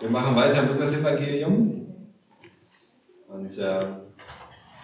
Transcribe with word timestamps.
Wir 0.00 0.10
machen 0.10 0.34
weiter 0.34 0.64
im 0.64 0.74
Lukas-Evangelium. 0.74 1.86
Und 3.28 3.58
äh, 3.58 3.86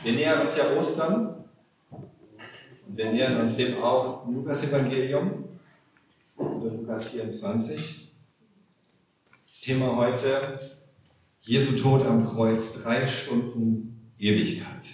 wir 0.04 0.12
nähern 0.12 0.42
uns 0.42 0.56
ja 0.56 0.64
Ostern. 0.78 1.44
Und 1.90 2.96
wir 2.96 3.10
nähern 3.10 3.40
uns 3.40 3.56
dem 3.56 3.82
auch 3.82 4.26
im 4.26 4.36
Lukas-Evangelium. 4.36 5.48
Also 6.38 6.68
Lukas 6.68 7.08
24. 7.08 8.14
Das 9.46 9.60
Thema 9.60 9.96
heute: 9.96 10.60
Jesu 11.40 11.76
Tod 11.76 12.06
am 12.06 12.24
Kreuz, 12.24 12.82
drei 12.82 13.04
Stunden 13.04 14.12
Ewigkeit. 14.16 14.90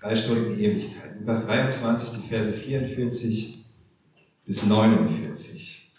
Drei 0.00 0.16
Stunden 0.16 0.58
Ewigkeit. 0.58 1.20
Lukas 1.20 1.46
23, 1.46 2.20
die 2.20 2.28
Verse 2.28 2.52
44 2.52 3.64
bis 4.44 4.66
49. 4.66 5.92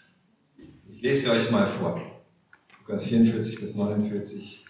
Ich 0.90 1.00
lese 1.00 1.22
sie 1.22 1.30
euch 1.30 1.50
mal 1.50 1.66
vor. 1.66 2.09
Lukas 2.90 3.04
44 3.04 3.60
bis 3.60 3.76
49. 3.76 4.64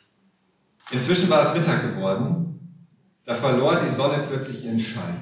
Inzwischen 0.91 1.30
war 1.30 1.42
es 1.42 1.55
Mittag 1.55 1.80
geworden, 1.95 2.77
da 3.24 3.34
verlor 3.34 3.80
die 3.80 3.91
Sonne 3.91 4.23
plötzlich 4.29 4.66
ihren 4.66 4.79
Schein. 4.79 5.16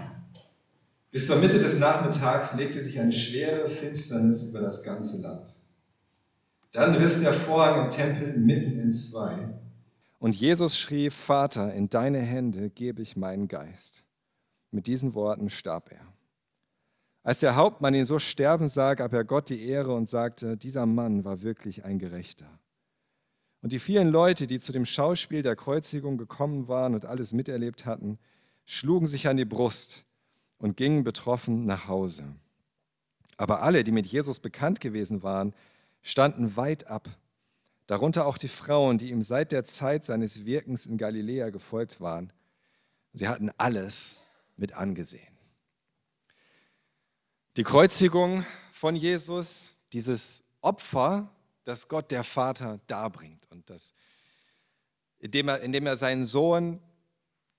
Bis 1.12 1.29
zur 1.29 1.37
Mitte 1.37 1.61
des 1.61 1.79
Nachmittags 1.79 2.57
legte 2.57 2.83
sich 2.83 2.98
eine 2.98 3.12
schwere 3.12 3.69
Finsternis 3.69 4.51
über 4.51 4.62
das 4.62 4.83
ganze 4.83 5.23
Land. 5.23 5.55
Dann 6.73 6.97
riss 6.97 7.21
der 7.21 7.33
Vorhang 7.33 7.84
im 7.84 7.91
Tempel 7.93 8.37
mitten 8.37 8.80
in 8.80 8.91
zwei. 8.91 9.49
Und 10.19 10.35
Jesus 10.35 10.77
schrie, 10.77 11.10
Vater, 11.10 11.73
in 11.74 11.88
deine 11.88 12.19
Hände 12.19 12.69
gebe 12.69 13.01
ich 13.01 13.16
meinen 13.16 13.46
Geist. 13.46 14.07
Mit 14.73 14.88
diesen 14.88 15.15
Worten 15.15 15.51
starb 15.51 15.93
er. 15.93 16.05
Als 17.23 17.38
der 17.38 17.55
Hauptmann 17.55 17.95
ihn 17.95 18.07
so 18.07 18.19
sterben 18.19 18.66
sah, 18.69 18.95
gab 18.95 19.12
er 19.12 19.23
Gott 19.23 19.51
die 19.51 19.65
Ehre 19.69 19.95
und 19.95 20.09
sagte, 20.09 20.57
dieser 20.57 20.85
Mann 20.85 21.24
war 21.24 21.43
wirklich 21.43 21.85
ein 21.85 22.01
Gerechter. 22.01 22.58
Und 23.61 23.73
die 23.73 23.79
vielen 23.79 24.09
Leute, 24.09 24.47
die 24.47 24.61
zu 24.61 24.73
dem 24.73 24.87
Schauspiel 24.87 25.43
der 25.43 25.57
Kreuzigung 25.57 26.16
gekommen 26.16 26.69
waren 26.69 26.95
und 26.95 27.05
alles 27.05 27.32
miterlebt 27.32 27.87
hatten, 27.87 28.19
schlugen 28.65 29.07
sich 29.07 29.29
an 29.29 29.37
die 29.37 29.45
Brust 29.45 30.05
und 30.59 30.77
gingen 30.77 31.05
betroffen 31.05 31.65
nach 31.65 31.88
Hause. 31.88 32.24
Aber 33.37 33.63
alle, 33.63 33.85
die 33.85 33.93
mit 33.93 34.07
Jesus 34.07 34.41
bekannt 34.41 34.80
gewesen 34.80 35.23
waren, 35.23 35.55
standen 36.02 36.57
weit 36.57 36.87
ab, 36.88 37.09
darunter 37.87 38.27
auch 38.27 38.38
die 38.38 38.49
Frauen, 38.49 38.99
die 38.99 39.10
ihm 39.10 39.23
seit 39.23 39.52
der 39.52 39.65
Zeit 39.65 40.04
seines 40.04 40.45
Wirkens 40.45 40.87
in 40.87 40.99
Galiläa 40.99 41.51
gefolgt 41.51 42.01
waren. 42.01 42.32
Sie 43.13 43.27
hatten 43.27 43.51
alles 43.57 44.21
mit 44.57 44.75
angesehen. 44.75 45.38
Die 47.57 47.65
Kreuzigung 47.65 48.45
von 48.73 48.95
Jesus, 48.95 49.75
dieses 49.93 50.45
Opfer, 50.60 51.29
das 51.69 51.87
Gott 51.87 52.11
der 52.11 52.24
Vater 52.24 52.80
darbringt 52.87 53.47
und 53.51 53.69
das, 53.69 53.93
indem 55.19 55.49
er, 55.49 55.61
indem 55.61 55.87
er 55.87 55.99
seinen 55.99 56.25
Sohn 56.25 56.80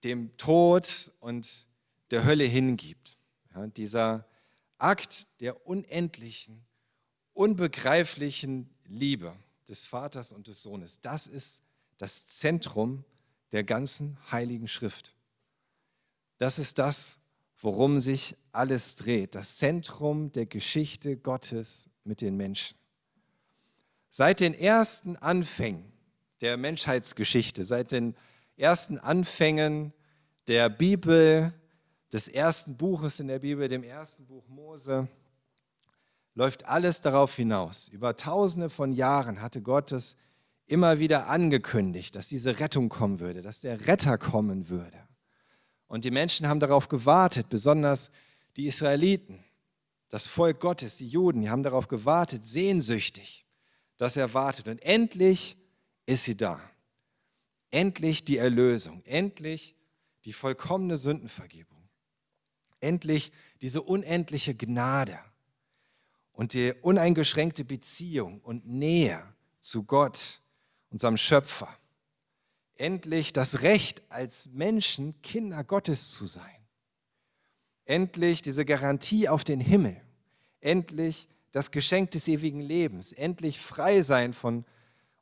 dem 0.04 0.36
Tod 0.36 1.12
und 1.20 1.68
der 2.10 2.26
Hölle 2.26 2.46
hingibt. 2.46 3.20
Ja, 3.54 3.68
dieser 3.68 4.26
Akt 4.80 5.28
der 5.42 5.68
unendlichen, 5.68 6.66
unbegreiflichen 7.34 8.76
Liebe 8.86 9.36
des 9.68 9.86
Vaters 9.86 10.32
und 10.32 10.48
des 10.48 10.64
Sohnes, 10.64 11.02
das 11.02 11.28
ist 11.28 11.62
das 12.00 12.26
Zentrum 12.26 13.06
der 13.52 13.64
ganzen 13.64 14.18
heiligen 14.32 14.68
Schrift. 14.68 15.14
Das 16.40 16.58
ist 16.58 16.80
das, 16.80 17.20
worum 17.60 18.00
sich 18.00 18.36
alles 18.54 18.96
dreht, 18.96 19.36
das 19.36 19.58
Zentrum 19.58 20.32
der 20.32 20.48
Geschichte 20.48 21.16
Gottes 21.16 21.88
mit 22.04 22.22
den 22.22 22.36
Menschen. 22.36 22.79
Seit 24.10 24.40
den 24.40 24.54
ersten 24.54 25.16
Anfängen 25.18 25.92
der 26.42 26.58
Menschheitsgeschichte, 26.58 27.64
seit 27.64 27.92
den 27.92 28.16
ersten 28.58 28.98
Anfängen 28.98 29.94
der 30.48 30.70
Bibel, 30.70 31.54
des 32.12 32.28
ersten 32.28 32.76
Buches 32.76 33.20
in 33.20 33.28
der 33.28 33.40
Bibel, 33.40 33.68
dem 33.68 33.84
ersten 33.84 34.26
Buch 34.26 34.48
Mose, 34.48 35.08
läuft 36.34 36.66
alles 36.66 37.02
darauf 37.02 37.36
hinaus. 37.36 37.90
Über 37.90 38.16
tausende 38.16 38.70
von 38.70 38.94
Jahren 38.94 39.42
hatte 39.42 39.62
Gott 39.62 39.92
es 39.92 40.16
immer 40.66 41.00
wieder 41.00 41.28
angekündigt, 41.28 42.16
dass 42.16 42.30
diese 42.30 42.60
Rettung 42.60 42.90
kommen 42.90 43.20
würde, 43.20 43.42
dass 43.42 43.62
der 43.62 43.88
Retter 43.88 44.18
kommen 44.18 44.70
würde. 44.70 44.98
Und 45.88 46.06
die 46.06 46.12
Menschen 46.12 46.48
haben 46.48 46.60
darauf 46.60 46.88
gewartet, 46.88 47.50
besonders 47.50 48.12
die 48.56 48.68
Israeliten, 48.68 49.44
das 50.10 50.28
Volk 50.28 50.60
Gottes, 50.60 50.98
die 50.98 51.08
Juden, 51.08 51.42
die 51.42 51.50
haben 51.50 51.64
darauf 51.64 51.88
gewartet, 51.88 52.46
sehnsüchtig 52.46 53.46
das 54.00 54.18
erwartet. 54.18 54.68
Und 54.68 54.82
endlich 54.82 55.56
ist 56.08 56.24
sie 56.24 56.36
da. 56.36 56.60
Endlich 57.70 58.26
die 58.26 58.38
Erlösung. 58.38 59.04
Endlich 59.06 59.76
die 60.26 60.34
vollkommene 60.34 60.98
Sündenvergebung. 60.98 61.78
Endlich 62.80 63.32
diese 63.62 63.84
unendliche 63.84 64.56
Gnade 64.56 65.20
und 66.32 66.54
die 66.54 66.74
uneingeschränkte 66.82 67.66
Beziehung 67.66 68.40
und 68.40 68.66
Nähe 68.66 69.22
zu 69.60 69.84
Gott, 69.84 70.40
unserem 70.90 71.18
Schöpfer. 71.18 71.68
Endlich 72.76 73.34
das 73.34 73.62
Recht, 73.64 74.02
als 74.10 74.46
Menschen 74.48 75.22
Kinder 75.22 75.66
Gottes 75.66 76.12
zu 76.12 76.26
sein. 76.26 76.46
Endlich 77.84 78.42
diese 78.42 78.64
Garantie 78.64 79.28
auf 79.28 79.44
den 79.44 79.60
Himmel. 79.60 80.00
Endlich 80.62 81.28
das 81.52 81.72
Geschenk 81.72 82.12
des 82.12 82.28
ewigen 82.28 82.62
Lebens, 82.62 83.12
endlich 83.12 83.60
frei 83.60 84.02
sein 84.02 84.34
von, 84.34 84.66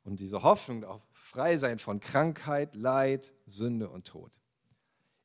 und 0.04 0.20
diese 0.20 0.42
Hoffnung 0.42 0.84
auf 0.84 1.02
frei 1.12 1.58
sein 1.58 1.78
von 1.78 2.00
Krankheit, 2.00 2.74
Leid, 2.74 3.32
Sünde 3.46 3.88
und 3.88 4.06
Tod. 4.06 4.32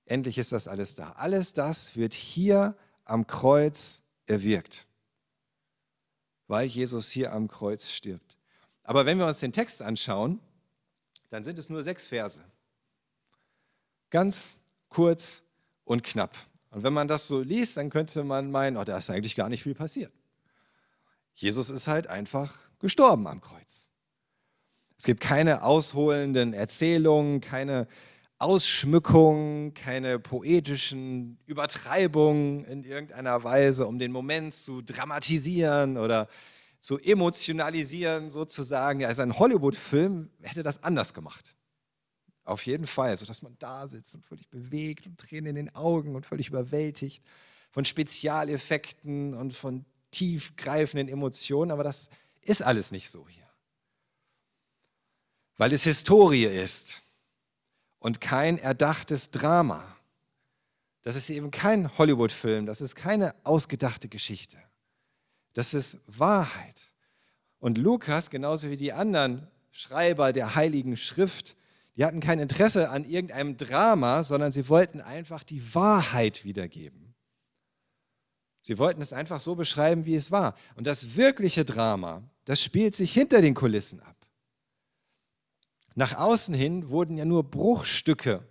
Endlich 0.05 0.37
ist 0.37 0.51
das 0.51 0.67
alles 0.67 0.95
da. 0.95 1.13
Alles 1.13 1.53
das 1.53 1.95
wird 1.95 2.13
hier 2.13 2.75
am 3.05 3.25
Kreuz 3.25 4.01
erwirkt, 4.25 4.87
weil 6.47 6.67
Jesus 6.67 7.09
hier 7.09 7.33
am 7.33 7.47
Kreuz 7.47 7.89
stirbt. 7.89 8.37
Aber 8.83 9.05
wenn 9.05 9.17
wir 9.17 9.25
uns 9.25 9.39
den 9.39 9.53
Text 9.53 9.81
anschauen, 9.81 10.39
dann 11.29 11.43
sind 11.43 11.57
es 11.57 11.69
nur 11.69 11.83
sechs 11.83 12.07
Verse. 12.07 12.43
Ganz 14.09 14.59
kurz 14.89 15.41
und 15.85 16.03
knapp. 16.03 16.35
Und 16.69 16.83
wenn 16.83 16.93
man 16.93 17.07
das 17.07 17.27
so 17.27 17.41
liest, 17.41 17.77
dann 17.77 17.89
könnte 17.89 18.23
man 18.23 18.51
meinen, 18.51 18.77
oh, 18.77 18.83
da 18.83 18.97
ist 18.97 19.09
eigentlich 19.09 19.35
gar 19.35 19.49
nicht 19.49 19.63
viel 19.63 19.75
passiert. 19.75 20.11
Jesus 21.33 21.69
ist 21.69 21.87
halt 21.87 22.07
einfach 22.07 22.53
gestorben 22.79 23.27
am 23.27 23.41
Kreuz. 23.41 23.91
Es 24.97 25.05
gibt 25.05 25.21
keine 25.21 25.63
ausholenden 25.63 26.53
Erzählungen, 26.53 27.41
keine 27.41 27.87
Ausschmückungen, 28.37 29.73
keine 29.73 30.19
poetischen 30.19 31.39
Übertreibungen 31.45 32.65
in 32.65 32.83
irgendeiner 32.83 33.43
Weise, 33.43 33.87
um 33.87 33.99
den 33.99 34.11
Moment 34.11 34.53
zu 34.53 34.81
dramatisieren 34.81 35.97
oder 35.97 36.27
zu 36.79 36.99
emotionalisieren 36.99 38.29
sozusagen. 38.29 39.05
Also 39.05 39.21
ein 39.21 39.39
Hollywood-Film 39.39 40.29
hätte 40.41 40.63
das 40.63 40.83
anders 40.83 41.13
gemacht. 41.13 41.55
Auf 42.43 42.65
jeden 42.65 42.87
Fall, 42.87 43.15
sodass 43.15 43.41
man 43.41 43.55
da 43.59 43.87
sitzt 43.87 44.15
und 44.15 44.25
völlig 44.25 44.49
bewegt 44.49 45.07
und 45.07 45.17
Tränen 45.17 45.55
in 45.55 45.55
den 45.55 45.75
Augen 45.75 46.15
und 46.15 46.25
völlig 46.25 46.49
überwältigt 46.49 47.23
von 47.71 47.85
Spezialeffekten 47.85 49.33
und 49.33 49.53
von 49.53 49.85
tiefgreifenden 50.13 51.09
Emotionen, 51.09 51.71
aber 51.71 51.83
das 51.83 52.09
ist 52.41 52.61
alles 52.61 52.91
nicht 52.91 53.09
so 53.09 53.27
hier. 53.27 53.43
Weil 55.57 55.73
es 55.73 55.83
Historie 55.83 56.45
ist 56.45 57.01
und 57.99 58.21
kein 58.21 58.57
erdachtes 58.57 59.29
Drama. 59.29 59.83
Das 61.01 61.15
ist 61.15 61.29
eben 61.29 61.51
kein 61.51 61.97
Hollywood-Film, 61.97 62.65
das 62.65 62.79
ist 62.79 62.95
keine 62.95 63.35
ausgedachte 63.43 64.07
Geschichte. 64.07 64.57
Das 65.53 65.73
ist 65.73 65.99
Wahrheit. 66.07 66.93
Und 67.59 67.77
Lukas, 67.77 68.29
genauso 68.29 68.69
wie 68.69 68.77
die 68.77 68.93
anderen 68.93 69.47
Schreiber 69.71 70.33
der 70.33 70.55
Heiligen 70.55 70.97
Schrift, 70.97 71.55
die 71.95 72.05
hatten 72.05 72.21
kein 72.21 72.39
Interesse 72.39 72.89
an 72.89 73.05
irgendeinem 73.05 73.57
Drama, 73.57 74.23
sondern 74.23 74.51
sie 74.51 74.67
wollten 74.69 75.01
einfach 75.01 75.43
die 75.43 75.75
Wahrheit 75.75 76.43
wiedergeben. 76.43 77.02
Sie 78.63 78.79
wollten 78.79 79.01
es 79.01 79.11
einfach 79.11 79.41
so 79.41 79.55
beschreiben, 79.55 80.05
wie 80.05 80.15
es 80.15 80.31
war. 80.31 80.55
Und 80.75 80.87
das 80.87 81.17
wirkliche 81.17 81.65
Drama, 81.65 82.23
das 82.45 82.63
spielt 82.63 82.95
sich 82.95 83.13
hinter 83.13 83.41
den 83.41 83.53
Kulissen 83.53 83.99
ab. 83.99 84.15
Nach 85.95 86.15
außen 86.17 86.55
hin 86.55 86.89
wurden 86.89 87.17
ja 87.17 87.25
nur 87.25 87.43
Bruchstücke 87.43 88.41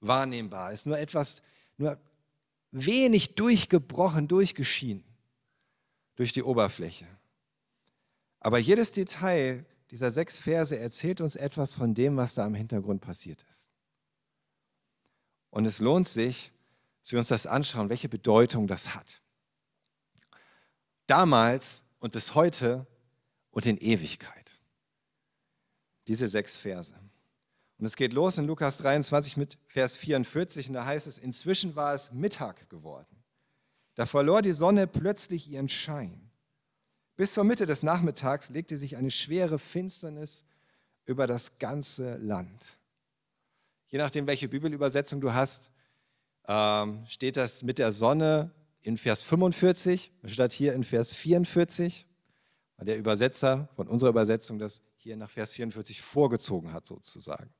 wahrnehmbar, 0.00 0.72
ist 0.72 0.86
nur 0.86 0.96
etwas, 0.96 1.42
nur 1.76 1.98
wenig 2.70 3.34
durchgebrochen, 3.34 4.28
durchgeschienen 4.28 5.04
durch 6.14 6.32
die 6.32 6.44
Oberfläche. 6.44 7.06
Aber 8.38 8.58
jedes 8.58 8.92
Detail 8.92 9.66
dieser 9.90 10.12
sechs 10.12 10.40
Verse 10.40 10.76
erzählt 10.78 11.20
uns 11.20 11.34
etwas 11.34 11.74
von 11.74 11.94
dem, 11.94 12.16
was 12.16 12.34
da 12.34 12.46
im 12.46 12.54
Hintergrund 12.54 13.00
passiert 13.00 13.44
ist. 13.50 13.68
Und 15.50 15.66
es 15.66 15.80
lohnt 15.80 16.08
sich, 16.08 16.52
dass 17.02 17.12
wir 17.12 17.18
uns 17.18 17.28
das 17.28 17.46
anschauen, 17.46 17.90
welche 17.90 18.08
Bedeutung 18.08 18.68
das 18.68 18.94
hat 18.94 19.21
damals 21.12 21.82
und 22.00 22.14
bis 22.14 22.34
heute 22.34 22.86
und 23.50 23.66
in 23.66 23.76
Ewigkeit. 23.76 24.50
diese 26.08 26.26
sechs 26.26 26.56
Verse. 26.56 26.94
Und 27.78 27.86
es 27.86 27.96
geht 27.96 28.12
los 28.12 28.38
in 28.38 28.46
Lukas 28.46 28.78
23 28.78 29.36
mit 29.36 29.58
Vers 29.66 29.98
44 29.98 30.68
und 30.68 30.74
da 30.74 30.86
heißt 30.86 31.06
es, 31.06 31.18
inzwischen 31.18 31.76
war 31.76 31.94
es 31.94 32.10
Mittag 32.12 32.68
geworden. 32.70 33.22
Da 33.94 34.06
verlor 34.06 34.40
die 34.40 34.52
Sonne 34.52 34.86
plötzlich 34.86 35.48
ihren 35.50 35.68
Schein. 35.68 36.30
Bis 37.14 37.34
zur 37.34 37.44
Mitte 37.44 37.66
des 37.66 37.82
Nachmittags 37.82 38.48
legte 38.48 38.78
sich 38.78 38.96
eine 38.96 39.10
schwere 39.10 39.58
Finsternis 39.58 40.44
über 41.04 41.26
das 41.26 41.58
ganze 41.58 42.16
Land. 42.16 42.78
Je 43.88 43.98
nachdem, 43.98 44.26
welche 44.26 44.48
Bibelübersetzung 44.48 45.20
du 45.20 45.32
hast, 45.32 45.70
ähm, 46.48 47.04
steht 47.06 47.36
das 47.36 47.62
mit 47.62 47.78
der 47.78 47.92
Sonne 47.92 48.50
in 48.82 48.96
Vers 48.96 49.22
45 49.22 50.12
statt 50.24 50.52
hier 50.52 50.74
in 50.74 50.84
Vers 50.84 51.12
44, 51.12 52.06
weil 52.76 52.86
der 52.86 52.98
Übersetzer 52.98 53.68
von 53.76 53.88
unserer 53.88 54.10
Übersetzung 54.10 54.58
das 54.58 54.82
hier 54.96 55.16
nach 55.16 55.30
Vers 55.30 55.54
44 55.54 56.00
vorgezogen 56.00 56.72
hat 56.72 56.86
sozusagen, 56.86 57.50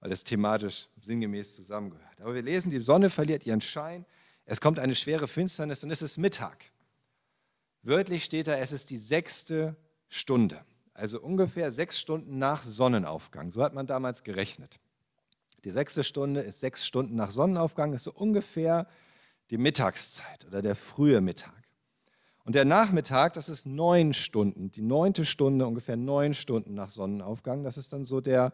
weil 0.00 0.12
es 0.12 0.24
thematisch 0.24 0.88
sinngemäß 1.00 1.56
zusammengehört. 1.56 2.20
Aber 2.20 2.34
wir 2.34 2.42
lesen, 2.42 2.70
die 2.70 2.80
Sonne 2.80 3.10
verliert 3.10 3.46
ihren 3.46 3.60
Schein, 3.60 4.06
es 4.44 4.60
kommt 4.60 4.78
eine 4.78 4.94
schwere 4.94 5.28
Finsternis 5.28 5.84
und 5.84 5.90
es 5.90 6.02
ist 6.02 6.16
Mittag. 6.18 6.72
Wörtlich 7.82 8.24
steht 8.24 8.48
da, 8.48 8.56
es 8.56 8.72
ist 8.72 8.90
die 8.90 8.98
sechste 8.98 9.76
Stunde, 10.08 10.64
also 10.94 11.20
ungefähr 11.20 11.70
sechs 11.70 11.98
Stunden 12.00 12.38
nach 12.38 12.64
Sonnenaufgang. 12.64 13.50
So 13.50 13.62
hat 13.62 13.74
man 13.74 13.86
damals 13.86 14.22
gerechnet. 14.22 14.80
Die 15.64 15.70
sechste 15.70 16.04
Stunde 16.04 16.40
ist 16.40 16.60
sechs 16.60 16.86
Stunden 16.86 17.16
nach 17.16 17.30
Sonnenaufgang, 17.30 17.92
ist 17.92 18.04
so 18.04 18.12
ungefähr 18.12 18.86
die 19.50 19.58
Mittagszeit 19.58 20.46
oder 20.46 20.62
der 20.62 20.74
frühe 20.74 21.20
Mittag. 21.20 21.54
Und 22.44 22.54
der 22.54 22.64
Nachmittag, 22.64 23.34
das 23.34 23.48
ist 23.48 23.66
neun 23.66 24.14
Stunden, 24.14 24.70
die 24.70 24.80
neunte 24.80 25.24
Stunde, 25.24 25.66
ungefähr 25.66 25.96
neun 25.96 26.32
Stunden 26.32 26.74
nach 26.74 26.88
Sonnenaufgang. 26.88 27.62
Das 27.62 27.76
ist 27.76 27.92
dann 27.92 28.04
so 28.04 28.20
der 28.20 28.52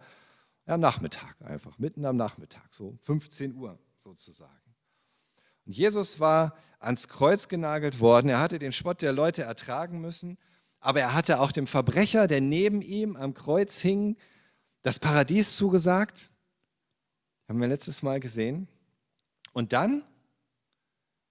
ja, 0.67 0.77
Nachmittag 0.77 1.37
einfach, 1.41 1.79
mitten 1.79 2.05
am 2.05 2.17
Nachmittag, 2.17 2.73
so 2.73 2.97
15 3.03 3.55
Uhr 3.55 3.79
sozusagen. 3.95 4.75
Und 5.67 5.77
Jesus 5.77 6.21
war 6.21 6.57
ans 6.79 7.09
Kreuz 7.09 7.49
genagelt 7.49 8.01
worden. 8.01 8.29
Er 8.29 8.41
hatte 8.41 8.59
den 8.59 8.73
Spott 8.73 9.01
der 9.01 9.13
Leute 9.13 9.43
ertragen 9.43 10.01
müssen, 10.01 10.39
aber 10.81 11.01
er 11.01 11.15
hatte 11.15 11.41
auch 11.41 11.53
dem 11.53 11.67
Verbrecher, 11.67 12.27
der 12.27 12.41
neben 12.41 12.83
ihm 12.83 13.17
am 13.17 13.33
Kreuz 13.33 13.79
hing, 13.79 14.17
das 14.83 14.99
Paradies 14.99 15.57
zugesagt. 15.57 16.33
Haben 17.49 17.61
wir 17.61 17.69
letztes 17.69 18.03
Mal 18.03 18.21
gesehen. 18.21 18.69
Und 19.53 19.73
dann 19.73 20.03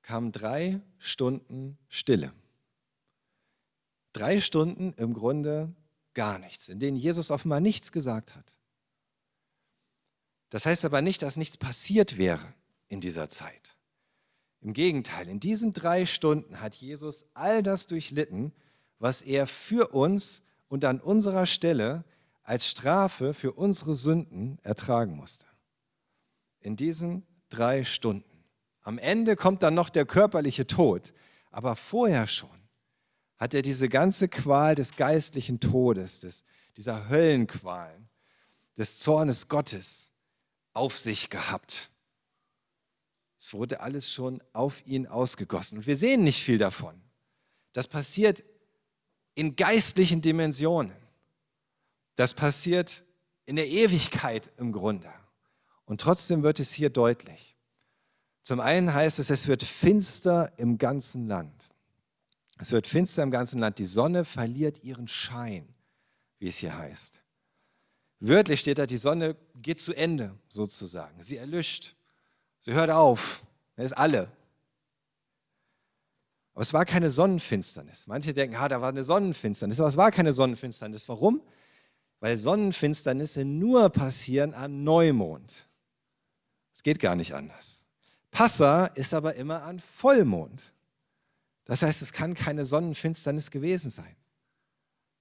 kamen 0.03 0.31
drei 0.31 0.81
Stunden 0.99 1.77
Stille. 1.87 2.33
Drei 4.11 4.39
Stunden 4.39 4.93
im 4.93 5.13
Grunde 5.13 5.73
gar 6.13 6.37
nichts, 6.37 6.69
in 6.69 6.79
denen 6.79 6.97
Jesus 6.97 7.31
offenbar 7.31 7.59
nichts 7.59 7.91
gesagt 7.91 8.35
hat. 8.35 8.57
Das 10.49 10.67
heißt 10.67 10.85
aber 10.85 11.01
nicht, 11.01 11.23
dass 11.23 11.35
nichts 11.35 11.57
passiert 11.57 12.17
wäre 12.17 12.53
in 12.87 13.01
dieser 13.01 13.27
Zeit. 13.27 13.75
Im 14.61 14.73
Gegenteil, 14.73 15.27
in 15.27 15.39
diesen 15.39 15.73
drei 15.73 16.05
Stunden 16.05 16.61
hat 16.61 16.75
Jesus 16.75 17.25
all 17.33 17.63
das 17.63 17.87
durchlitten, 17.87 18.53
was 18.99 19.21
er 19.21 19.47
für 19.47 19.89
uns 19.89 20.43
und 20.69 20.85
an 20.85 21.01
unserer 21.01 21.45
Stelle 21.45 22.05
als 22.43 22.67
Strafe 22.67 23.33
für 23.33 23.53
unsere 23.53 23.95
Sünden 23.95 24.59
ertragen 24.63 25.15
musste. 25.15 25.47
In 26.59 26.75
diesen 26.75 27.25
drei 27.49 27.83
Stunden. 27.83 28.32
Am 28.83 28.97
Ende 28.97 29.35
kommt 29.35 29.63
dann 29.63 29.73
noch 29.73 29.89
der 29.89 30.05
körperliche 30.05 30.67
Tod, 30.67 31.13
aber 31.51 31.75
vorher 31.75 32.27
schon 32.27 32.49
hat 33.37 33.53
er 33.53 33.61
diese 33.61 33.89
ganze 33.89 34.27
Qual 34.27 34.75
des 34.75 34.95
geistlichen 34.95 35.59
Todes, 35.59 36.19
des, 36.19 36.43
dieser 36.77 37.09
Höllenqualen, 37.09 38.09
des 38.77 38.99
Zornes 38.99 39.47
Gottes 39.47 40.11
auf 40.73 40.97
sich 40.97 41.29
gehabt. 41.29 41.89
Es 43.37 43.53
wurde 43.53 43.81
alles 43.81 44.11
schon 44.11 44.41
auf 44.53 44.85
ihn 44.85 45.07
ausgegossen. 45.07 45.79
Und 45.79 45.87
wir 45.87 45.97
sehen 45.97 46.23
nicht 46.23 46.43
viel 46.43 46.57
davon. 46.57 47.01
Das 47.73 47.87
passiert 47.87 48.43
in 49.33 49.55
geistlichen 49.55 50.21
Dimensionen. 50.21 50.95
Das 52.15 52.33
passiert 52.33 53.03
in 53.45 53.55
der 53.55 53.67
Ewigkeit 53.67 54.51
im 54.57 54.71
Grunde. 54.71 55.11
Und 55.85 55.99
trotzdem 55.99 56.43
wird 56.43 56.59
es 56.59 56.71
hier 56.71 56.89
deutlich. 56.89 57.52
Zum 58.43 58.59
einen 58.59 58.93
heißt 58.93 59.19
es, 59.19 59.29
es 59.29 59.47
wird 59.47 59.63
finster 59.63 60.51
im 60.57 60.77
ganzen 60.77 61.27
Land. 61.27 61.69
Es 62.59 62.71
wird 62.71 62.87
finster 62.87 63.23
im 63.23 63.31
ganzen 63.31 63.59
Land. 63.59 63.79
Die 63.79 63.85
Sonne 63.85 64.25
verliert 64.25 64.83
ihren 64.83 65.07
Schein, 65.07 65.73
wie 66.39 66.47
es 66.47 66.57
hier 66.57 66.77
heißt. 66.77 67.21
Wörtlich 68.19 68.59
steht 68.59 68.77
da, 68.77 68.85
die 68.85 68.97
Sonne 68.97 69.35
geht 69.55 69.79
zu 69.79 69.93
Ende 69.93 70.37
sozusagen. 70.49 71.21
Sie 71.23 71.37
erlischt. 71.37 71.95
Sie 72.59 72.73
hört 72.73 72.89
auf. 72.89 73.43
Das 73.75 73.87
ist 73.87 73.93
alle. 73.93 74.31
Aber 76.53 76.61
es 76.61 76.73
war 76.73 76.85
keine 76.85 77.11
Sonnenfinsternis. 77.11 78.07
Manche 78.07 78.33
denken, 78.33 78.55
ah, 78.55 78.69
da 78.69 78.79
war 78.79 78.89
eine 78.89 79.03
Sonnenfinsternis. 79.03 79.79
Aber 79.79 79.89
es 79.89 79.97
war 79.97 80.11
keine 80.11 80.31
Sonnenfinsternis. 80.31 81.09
Warum? 81.09 81.41
Weil 82.19 82.37
Sonnenfinsternisse 82.37 83.43
nur 83.43 83.89
passieren 83.89 84.53
an 84.53 84.83
Neumond. 84.83 85.67
Es 86.73 86.83
geht 86.83 86.99
gar 86.99 87.15
nicht 87.15 87.33
anders. 87.33 87.82
Passa 88.33 88.87
ist 88.87 89.13
aber 89.13 89.35
immer 89.35 89.61
an 89.61 89.79
Vollmond. 89.79 90.73
Das 91.65 91.83
heißt, 91.83 92.01
es 92.01 92.11
kann 92.11 92.33
keine 92.33 92.65
Sonnenfinsternis 92.65 93.51
gewesen 93.51 93.91
sein, 93.91 94.15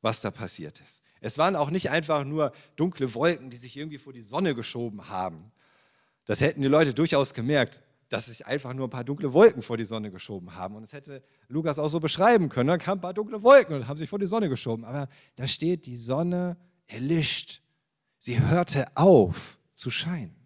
was 0.00 0.22
da 0.22 0.30
passiert 0.30 0.80
ist. 0.80 1.02
Es 1.20 1.36
waren 1.36 1.54
auch 1.54 1.70
nicht 1.70 1.90
einfach 1.90 2.24
nur 2.24 2.52
dunkle 2.74 3.14
Wolken, 3.14 3.50
die 3.50 3.58
sich 3.58 3.76
irgendwie 3.76 3.98
vor 3.98 4.14
die 4.14 4.22
Sonne 4.22 4.54
geschoben 4.54 5.10
haben. 5.10 5.52
Das 6.24 6.40
hätten 6.40 6.62
die 6.62 6.68
Leute 6.68 6.94
durchaus 6.94 7.34
gemerkt, 7.34 7.82
dass 8.08 8.26
sich 8.26 8.46
einfach 8.46 8.72
nur 8.72 8.86
ein 8.86 8.90
paar 8.90 9.04
dunkle 9.04 9.32
Wolken 9.32 9.62
vor 9.62 9.76
die 9.76 9.84
Sonne 9.84 10.10
geschoben 10.10 10.54
haben. 10.56 10.74
Und 10.74 10.82
das 10.82 10.94
hätte 10.94 11.22
Lukas 11.48 11.78
auch 11.78 11.88
so 11.88 12.00
beschreiben 12.00 12.48
können. 12.48 12.68
Dann 12.68 12.78
kamen 12.78 12.98
ein 12.98 13.02
paar 13.02 13.14
dunkle 13.14 13.42
Wolken 13.42 13.76
und 13.76 13.86
haben 13.86 13.98
sich 13.98 14.08
vor 14.08 14.18
die 14.18 14.26
Sonne 14.26 14.48
geschoben. 14.48 14.84
Aber 14.86 15.06
da 15.36 15.46
steht, 15.46 15.84
die 15.84 15.98
Sonne 15.98 16.56
erlischt. 16.86 17.62
Sie 18.18 18.40
hörte 18.40 18.86
auf 18.96 19.58
zu 19.74 19.90
scheinen. 19.90 20.41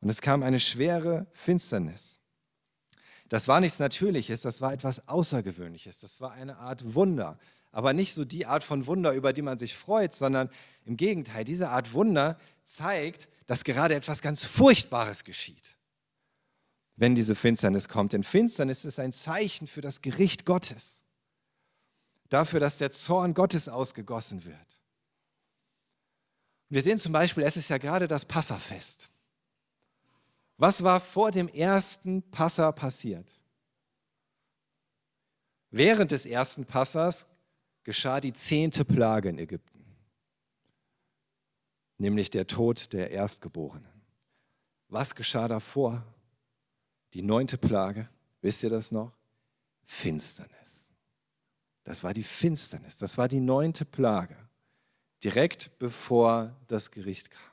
Und 0.00 0.08
es 0.08 0.20
kam 0.20 0.42
eine 0.42 0.60
schwere 0.60 1.26
Finsternis. 1.32 2.20
Das 3.28 3.48
war 3.48 3.60
nichts 3.60 3.78
Natürliches, 3.78 4.42
das 4.42 4.60
war 4.60 4.72
etwas 4.72 5.08
Außergewöhnliches. 5.08 6.00
Das 6.00 6.20
war 6.20 6.32
eine 6.32 6.58
Art 6.58 6.94
Wunder. 6.94 7.38
Aber 7.72 7.92
nicht 7.92 8.14
so 8.14 8.24
die 8.24 8.46
Art 8.46 8.64
von 8.64 8.86
Wunder, 8.86 9.12
über 9.12 9.32
die 9.32 9.42
man 9.42 9.58
sich 9.58 9.74
freut, 9.74 10.14
sondern 10.14 10.48
im 10.84 10.96
Gegenteil, 10.96 11.44
diese 11.44 11.70
Art 11.70 11.92
Wunder 11.92 12.38
zeigt, 12.64 13.28
dass 13.46 13.64
gerade 13.64 13.94
etwas 13.94 14.22
ganz 14.22 14.44
Furchtbares 14.44 15.24
geschieht, 15.24 15.76
wenn 16.96 17.14
diese 17.14 17.34
Finsternis 17.34 17.88
kommt. 17.88 18.12
Denn 18.12 18.24
Finsternis 18.24 18.84
ist 18.84 18.98
ein 18.98 19.12
Zeichen 19.12 19.66
für 19.66 19.80
das 19.80 20.02
Gericht 20.02 20.44
Gottes, 20.44 21.02
dafür, 22.28 22.60
dass 22.60 22.78
der 22.78 22.92
Zorn 22.92 23.34
Gottes 23.34 23.68
ausgegossen 23.68 24.44
wird. 24.44 24.80
Wir 26.68 26.82
sehen 26.82 26.98
zum 26.98 27.12
Beispiel, 27.12 27.44
es 27.44 27.56
ist 27.56 27.68
ja 27.68 27.78
gerade 27.78 28.08
das 28.08 28.24
Passafest. 28.24 29.10
Was 30.56 30.82
war 30.82 31.00
vor 31.00 31.30
dem 31.30 31.48
ersten 31.48 32.22
Passa 32.30 32.72
passiert? 32.72 33.28
Während 35.70 36.12
des 36.12 36.26
ersten 36.26 36.64
Passas 36.64 37.26
geschah 37.84 38.20
die 38.20 38.32
zehnte 38.32 38.84
Plage 38.84 39.28
in 39.28 39.38
Ägypten 39.38 39.76
nämlich 41.98 42.30
der 42.30 42.46
Tod 42.46 42.92
der 42.92 43.10
Erstgeborenen. 43.10 43.90
Was 44.88 45.14
geschah 45.14 45.48
davor? 45.48 46.04
Die 47.14 47.22
neunte 47.22 47.58
Plage, 47.58 48.08
wisst 48.40 48.62
ihr 48.62 48.70
das 48.70 48.92
noch? 48.92 49.12
Finsternis. 49.84 50.90
Das 51.84 52.02
war 52.02 52.12
die 52.12 52.24
Finsternis, 52.24 52.98
das 52.98 53.16
war 53.16 53.28
die 53.28 53.40
neunte 53.40 53.84
Plage, 53.84 54.36
direkt 55.22 55.78
bevor 55.78 56.54
das 56.66 56.90
Gericht 56.90 57.30
kam. 57.30 57.52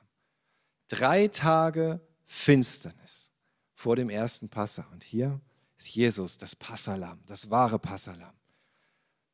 Drei 0.88 1.28
Tage 1.28 2.02
Finsternis 2.26 3.32
vor 3.74 3.96
dem 3.96 4.10
ersten 4.10 4.50
Passa. 4.50 4.88
Und 4.92 5.04
hier 5.04 5.40
ist 5.78 5.96
Jesus, 5.96 6.38
das 6.38 6.56
Passalam, 6.56 7.22
das 7.28 7.50
wahre 7.50 7.80
Passalam, 7.80 8.34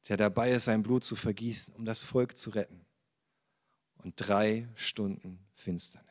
der 0.07 0.17
dabei 0.17 0.51
ist, 0.51 0.65
sein 0.65 0.81
Blut 0.81 1.03
zu 1.03 1.15
vergießen, 1.15 1.75
um 1.75 1.85
das 1.85 2.01
Volk 2.01 2.37
zu 2.37 2.49
retten 2.51 2.85
und 3.97 4.15
drei 4.17 4.67
Stunden 4.75 5.45
Finsternis. 5.53 6.09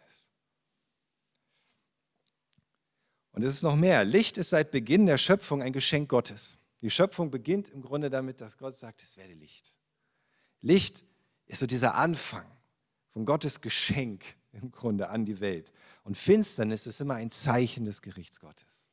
Und 3.33 3.43
es 3.43 3.55
ist 3.55 3.63
noch 3.63 3.77
mehr. 3.77 4.05
Licht 4.05 4.37
ist 4.37 4.51
seit 4.51 4.71
Beginn 4.71 5.07
der 5.07 5.19
Schöpfung 5.19 5.63
ein 5.63 5.73
Geschenk 5.73 6.09
Gottes. 6.09 6.59
Die 6.81 6.91
Schöpfung 6.91 7.31
beginnt 7.31 7.69
im 7.69 7.83
Grunde 7.83 8.11
damit, 8.11 8.41
dass 8.41 8.59
Gott 8.59 8.77
sagt, 8.77 9.03
es 9.03 9.17
werde 9.17 9.35
Licht. 9.35 9.77
Licht 10.61 11.05
ist 11.47 11.61
so 11.61 11.67
dieser 11.67 11.95
Anfang 11.95 12.47
von 13.13 13.25
Gottes 13.25 13.61
Geschenk 13.61 14.37
im 14.61 14.71
Grunde 14.71 15.09
an 15.09 15.25
die 15.25 15.41
Welt. 15.41 15.73
Und 16.05 16.17
Finsternis 16.17 16.87
ist 16.87 17.01
immer 17.01 17.15
ein 17.15 17.31
Zeichen 17.31 17.85
des 17.85 18.03
Gerichts 18.03 18.41
Gottes, 18.41 18.89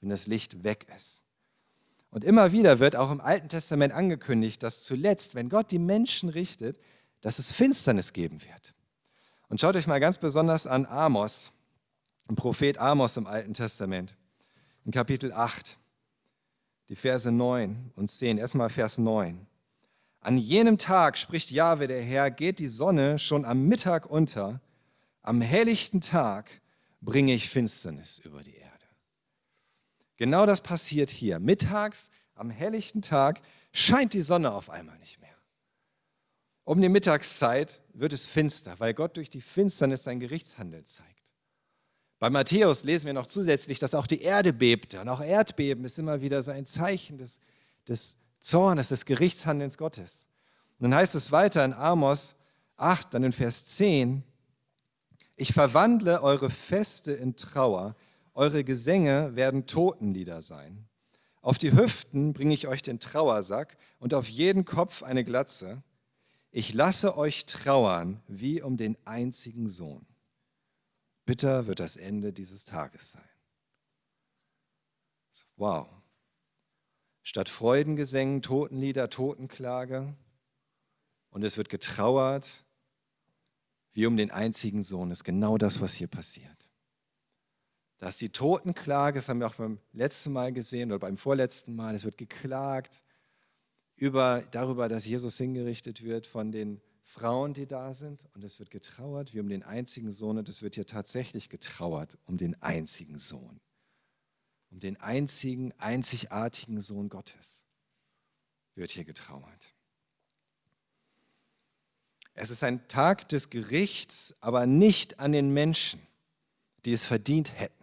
wenn 0.00 0.10
das 0.10 0.26
Licht 0.26 0.64
weg 0.64 0.86
ist. 0.96 1.24
Und 2.10 2.24
immer 2.24 2.52
wieder 2.52 2.80
wird 2.80 2.96
auch 2.96 3.10
im 3.10 3.20
Alten 3.20 3.48
Testament 3.48 3.92
angekündigt, 3.92 4.62
dass 4.62 4.82
zuletzt, 4.82 5.34
wenn 5.34 5.48
Gott 5.48 5.70
die 5.70 5.78
Menschen 5.78 6.28
richtet, 6.28 6.78
dass 7.20 7.38
es 7.38 7.52
Finsternis 7.52 8.12
geben 8.12 8.42
wird. 8.42 8.74
Und 9.48 9.60
schaut 9.60 9.76
euch 9.76 9.86
mal 9.86 10.00
ganz 10.00 10.18
besonders 10.18 10.66
an 10.66 10.86
Amos, 10.86 11.52
ein 12.28 12.36
Prophet 12.36 12.78
Amos 12.78 13.16
im 13.16 13.26
Alten 13.26 13.54
Testament, 13.54 14.16
in 14.84 14.92
Kapitel 14.92 15.32
8, 15.32 15.78
die 16.88 16.96
Verse 16.96 17.30
9 17.30 17.92
und 17.94 18.08
10. 18.08 18.38
Erstmal 18.38 18.70
Vers 18.70 18.98
9. 18.98 19.46
An 20.20 20.36
jenem 20.36 20.76
Tag, 20.78 21.16
spricht 21.16 21.50
Jahwe 21.50 21.86
der 21.86 22.02
Herr, 22.02 22.30
geht 22.30 22.58
die 22.58 22.68
Sonne 22.68 23.18
schon 23.18 23.44
am 23.44 23.66
Mittag 23.66 24.06
unter, 24.06 24.60
am 25.22 25.40
helllichten 25.40 26.00
Tag 26.00 26.60
bringe 27.00 27.34
ich 27.34 27.48
Finsternis 27.48 28.18
über 28.18 28.42
die 28.42 28.54
Erde. 28.54 28.70
Genau 30.16 30.46
das 30.46 30.60
passiert 30.60 31.10
hier. 31.10 31.38
Mittags, 31.38 32.10
am 32.34 32.50
helllichten 32.50 33.02
Tag, 33.02 33.40
scheint 33.72 34.12
die 34.12 34.22
Sonne 34.22 34.52
auf 34.52 34.70
einmal 34.70 34.98
nicht 34.98 35.20
mehr. 35.20 35.30
Um 36.64 36.80
die 36.80 36.88
Mittagszeit 36.88 37.80
wird 37.94 38.12
es 38.12 38.26
finster, 38.26 38.78
weil 38.78 38.94
Gott 38.94 39.16
durch 39.16 39.30
die 39.30 39.40
Finsternis 39.40 40.02
sein 40.02 40.20
Gerichtshandeln 40.20 40.84
zeigt. 40.84 41.32
Bei 42.18 42.28
Matthäus 42.28 42.84
lesen 42.84 43.06
wir 43.06 43.14
noch 43.14 43.26
zusätzlich, 43.26 43.78
dass 43.78 43.94
auch 43.94 44.06
die 44.06 44.20
Erde 44.20 44.52
bebte. 44.52 45.00
Und 45.00 45.08
auch 45.08 45.22
Erdbeben 45.22 45.84
ist 45.86 45.98
immer 45.98 46.20
wieder 46.20 46.42
so 46.42 46.50
ein 46.50 46.66
Zeichen 46.66 47.16
des, 47.16 47.40
des 47.88 48.18
Zornes, 48.40 48.88
des 48.90 49.06
Gerichtshandelns 49.06 49.78
Gottes. 49.78 50.26
Und 50.78 50.90
dann 50.90 50.94
heißt 50.94 51.14
es 51.14 51.32
weiter 51.32 51.64
in 51.64 51.72
Amos 51.72 52.34
8, 52.76 53.14
dann 53.14 53.24
in 53.24 53.32
Vers 53.32 53.64
10, 53.66 54.22
ich 55.40 55.54
verwandle 55.54 56.22
eure 56.22 56.50
Feste 56.50 57.12
in 57.12 57.34
Trauer, 57.34 57.96
eure 58.34 58.62
Gesänge 58.62 59.34
werden 59.36 59.66
Totenlieder 59.66 60.42
sein. 60.42 60.86
Auf 61.40 61.56
die 61.56 61.72
Hüften 61.72 62.34
bringe 62.34 62.52
ich 62.52 62.68
euch 62.68 62.82
den 62.82 63.00
Trauersack 63.00 63.78
und 63.98 64.12
auf 64.12 64.28
jeden 64.28 64.66
Kopf 64.66 65.02
eine 65.02 65.24
Glatze. 65.24 65.82
Ich 66.50 66.74
lasse 66.74 67.16
euch 67.16 67.46
trauern 67.46 68.22
wie 68.28 68.60
um 68.60 68.76
den 68.76 68.98
einzigen 69.06 69.68
Sohn. 69.68 70.06
Bitter 71.24 71.66
wird 71.66 71.80
das 71.80 71.96
Ende 71.96 72.34
dieses 72.34 72.66
Tages 72.66 73.12
sein. 73.12 73.22
Wow. 75.56 75.88
Statt 77.22 77.48
Freudengesängen, 77.48 78.42
Totenlieder, 78.42 79.08
Totenklage. 79.08 80.14
Und 81.30 81.44
es 81.44 81.56
wird 81.56 81.70
getrauert 81.70 82.64
wie 84.00 84.06
um 84.06 84.16
den 84.16 84.30
einzigen 84.30 84.82
Sohn. 84.82 85.10
Ist 85.10 85.24
genau 85.24 85.58
das, 85.58 85.82
was 85.82 85.92
hier 85.92 86.08
passiert. 86.08 86.70
Da 87.98 88.08
ist 88.08 88.18
die 88.22 88.30
Totenklage, 88.30 89.18
das 89.18 89.28
haben 89.28 89.40
wir 89.40 89.46
auch 89.46 89.56
beim 89.56 89.78
letzten 89.92 90.32
Mal 90.32 90.54
gesehen 90.54 90.90
oder 90.90 91.00
beim 91.00 91.18
vorletzten 91.18 91.76
Mal. 91.76 91.94
Es 91.94 92.06
wird 92.06 92.16
geklagt 92.16 93.02
über, 93.96 94.42
darüber, 94.52 94.88
dass 94.88 95.04
Jesus 95.04 95.36
hingerichtet 95.36 96.02
wird 96.02 96.26
von 96.26 96.50
den 96.50 96.80
Frauen, 97.02 97.52
die 97.52 97.66
da 97.66 97.92
sind. 97.92 98.26
Und 98.32 98.42
es 98.42 98.58
wird 98.58 98.70
getrauert 98.70 99.34
wie 99.34 99.40
um 99.40 99.50
den 99.50 99.62
einzigen 99.62 100.12
Sohn. 100.12 100.38
Und 100.38 100.48
es 100.48 100.62
wird 100.62 100.76
hier 100.76 100.86
tatsächlich 100.86 101.50
getrauert 101.50 102.16
um 102.24 102.38
den 102.38 102.54
einzigen 102.62 103.18
Sohn. 103.18 103.60
Um 104.70 104.80
den 104.80 104.98
einzigen, 104.98 105.74
einzigartigen 105.76 106.80
Sohn 106.80 107.10
Gottes 107.10 107.64
wird 108.74 108.92
hier 108.92 109.04
getrauert. 109.04 109.74
Es 112.40 112.50
ist 112.50 112.64
ein 112.64 112.88
Tag 112.88 113.28
des 113.28 113.50
Gerichts, 113.50 114.34
aber 114.40 114.66
nicht 114.66 115.20
an 115.20 115.32
den 115.32 115.52
Menschen, 115.52 116.00
die 116.84 116.92
es 116.92 117.04
verdient 117.04 117.58
hätten 117.58 117.80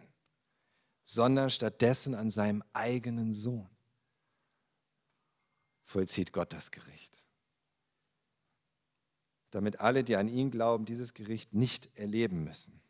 sondern 1.10 1.48
stattdessen 1.48 2.14
an 2.14 2.28
seinem 2.28 2.62
eigenen 2.74 3.32
Sohn 3.32 3.70
vollzieht 5.82 6.34
Gott 6.34 6.52
das 6.52 6.70
Gericht. 6.70 7.24
Damit 9.50 9.80
alle, 9.80 10.04
die 10.04 10.16
an 10.16 10.28
ihn 10.28 10.50
glauben, 10.50 10.84
dieses 10.84 11.14
Gericht 11.14 11.54
nicht 11.54 11.88
erleben 11.98 12.44
müssen. 12.44 12.82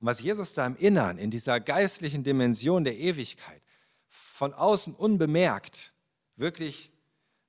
Und 0.00 0.06
was 0.06 0.22
Jesus 0.22 0.54
da 0.54 0.66
im 0.66 0.76
Innern, 0.76 1.18
in 1.18 1.30
dieser 1.30 1.60
geistlichen 1.60 2.24
Dimension 2.24 2.84
der 2.84 2.96
Ewigkeit, 2.96 3.60
von 4.08 4.54
außen 4.54 4.94
unbemerkt, 4.94 5.92
wirklich 6.36 6.90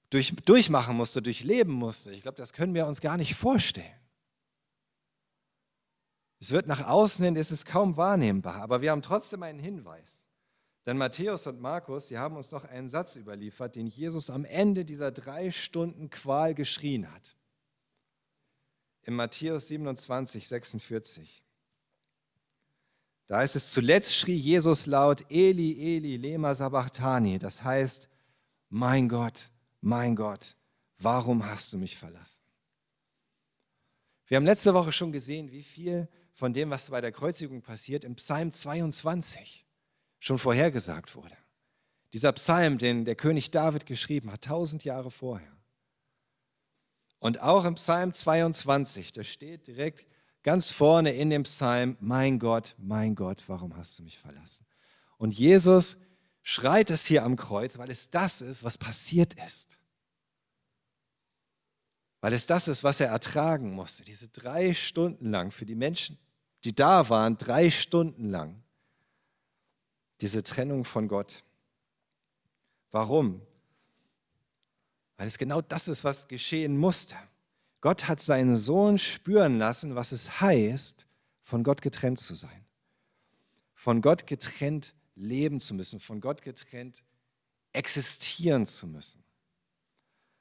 durch, 0.09 0.35
durchmachen 0.45 0.95
musste, 0.95 1.21
durchleben 1.21 1.74
musste, 1.74 2.12
ich 2.13 2.21
glaube, 2.21 2.38
das 2.38 2.53
können 2.53 2.74
wir 2.74 2.88
uns 2.88 3.01
gar 3.01 3.17
nicht 3.17 3.35
vorstellen. 3.35 4.00
Es 6.39 6.51
wird 6.51 6.67
nach 6.67 6.85
außen 6.85 7.25
hin, 7.25 7.35
ist 7.35 7.51
es 7.51 7.65
kaum 7.65 7.97
wahrnehmbar, 7.97 8.62
aber 8.62 8.81
wir 8.81 8.91
haben 8.91 9.01
trotzdem 9.01 9.43
einen 9.43 9.59
Hinweis. 9.59 10.29
Denn 10.85 10.97
Matthäus 10.97 11.47
und 11.47 11.59
Markus, 11.59 12.09
sie 12.09 12.19
haben 12.19 12.35
uns 12.35 12.51
noch 12.51 12.65
einen 12.65 12.88
Satz 12.88 13.15
überliefert, 13.15 13.75
den 13.75 13.88
Jesus 13.88 14.29
am 14.29 14.45
Ende 14.45 14.85
dieser 14.85 15.12
drei 15.12 15.50
Stunden 15.50 16.12
Qual 16.12 16.53
geschrien 16.53 17.12
hat. 17.12 17.35
In 19.01 19.15
Matthäus 19.15 19.67
27, 19.69 20.47
46. 20.47 21.43
Da 23.27 23.38
heißt 23.38 23.55
es, 23.55 23.71
zuletzt 23.71 24.15
schrie 24.15 24.35
Jesus 24.35 24.85
laut, 24.85 25.25
Eli, 25.31 25.95
Eli, 25.95 26.17
lema 26.17 26.53
sabachthani. 26.53 27.39
Das 27.39 27.63
heißt, 27.63 28.07
mein 28.69 29.09
Gott, 29.09 29.50
mein 29.86 30.15
Gott, 30.15 30.58
warum 30.98 31.46
hast 31.46 31.72
du 31.72 31.77
mich 31.77 31.96
verlassen? 31.96 32.42
Wir 34.27 34.38
haben 34.38 34.46
letzte 34.46 34.74
Woche 34.74 34.92
schon 34.92 35.12
gesehen, 35.12 35.51
wie 35.51 35.62
viel 35.62 36.10
von 36.34 36.54
dem, 36.54 36.72
was 36.72 36.89
bei 36.89 37.00
der 37.01 37.12
Kreuzigung 37.12 37.62
passiert, 37.62 38.04
im 38.04 38.15
Psalm 38.15 38.51
22 38.51 39.65
schon 40.20 40.39
vorhergesagt 40.39 41.15
wurde. 41.15 41.38
Dieser 42.13 42.34
Psalm, 42.34 42.80
den 42.80 43.06
der 43.06 43.15
König 43.15 43.51
David 43.51 43.86
geschrieben 43.86 44.32
hat, 44.32 44.46
tausend 44.46 44.84
Jahre 44.84 45.12
vorher. 45.12 45.56
Und 47.20 47.42
auch 47.42 47.63
im 47.65 47.75
Psalm 47.75 48.12
22, 48.12 49.12
da 49.12 49.24
steht 49.24 49.68
direkt 49.68 50.08
ganz 50.42 50.72
vorne 50.72 51.12
in 51.13 51.30
dem 51.30 51.44
Psalm, 51.44 51.96
mein 52.00 52.39
Gott, 52.39 52.75
mein 52.80 53.13
Gott, 53.13 53.44
warum 53.48 53.77
hast 53.77 54.00
du 54.00 54.04
mich 54.04 54.18
verlassen? 54.18 54.65
Und 55.18 55.38
Jesus 55.38 55.98
schreit 56.45 56.89
es 56.91 57.05
hier 57.05 57.23
am 57.23 57.35
Kreuz, 57.35 57.77
weil 57.77 57.89
es 57.89 58.09
das 58.09 58.41
ist, 58.41 58.63
was 58.63 58.77
passiert 58.77 59.33
ist 59.45 59.77
weil 62.25 62.33
es 62.33 62.47
das 62.47 62.67
ist, 62.67 62.83
was 62.83 62.99
er 62.99 63.09
ertragen 63.09 63.69
musste. 63.69 64.03
Diese 64.03 64.29
drei 64.29 64.73
Stunden 64.73 65.29
lang 65.29 65.51
für 65.51 65.67
die 65.67 65.75
Menschen, 65.75 66.17
die 66.63 66.73
da 66.73 67.07
waren, 67.07 67.37
drei 67.37 67.69
Stunden 67.69 68.31
lang. 68.31 68.63
Diese 70.21 70.41
Trennung 70.41 70.85
von 70.85 71.07
Gott. 71.07 71.43
Warum? 72.89 73.43
Weil 75.17 75.27
es 75.27 75.37
genau 75.37 75.61
das 75.61 75.87
ist, 75.87 76.03
was 76.03 76.27
geschehen 76.27 76.77
musste. 76.77 77.15
Gott 77.79 78.07
hat 78.07 78.21
seinen 78.21 78.57
Sohn 78.57 78.97
spüren 78.97 79.59
lassen, 79.59 79.93
was 79.93 80.11
es 80.11 80.41
heißt, 80.41 81.05
von 81.41 81.61
Gott 81.61 81.83
getrennt 81.83 82.17
zu 82.17 82.33
sein. 82.33 82.65
Von 83.75 84.01
Gott 84.01 84.25
getrennt 84.25 84.95
leben 85.15 85.60
zu 85.60 85.74
müssen, 85.74 86.00
von 86.00 86.22
Gott 86.22 86.41
getrennt 86.41 87.03
existieren 87.72 88.65
zu 88.65 88.88
müssen. 88.88 89.24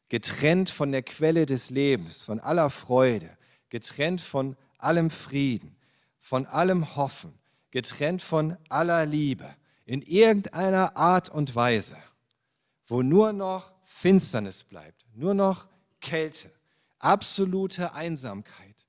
Getrennt 0.09 0.71
von 0.71 0.93
der 0.93 1.03
Quelle 1.03 1.47
des 1.47 1.71
Lebens, 1.71 2.23
von 2.23 2.41
aller 2.41 2.71
Freude, 2.71 3.37
getrennt 3.69 4.21
von 4.21 4.57
allem 4.79 5.11
Frieden, 5.11 5.77
von 6.19 6.47
allem 6.47 6.95
Hoffen, 6.97 7.35
getrennt 7.71 8.23
von 8.23 8.57
aller 8.69 9.05
Liebe, 9.07 9.57
in 9.85 10.03
irgendeiner 10.03 10.97
Art 10.97 11.29
und 11.29 11.55
Weise, 11.55 11.97
wo 12.87 13.03
nur 13.03 13.33
noch 13.33 13.73
Finsternis 13.83 14.65
bleibt, 14.65 15.05
nur 15.15 15.35
noch 15.35 15.69
Kälte, 16.01 16.53
absolute 16.99 17.95
Einsamkeit, 17.95 18.87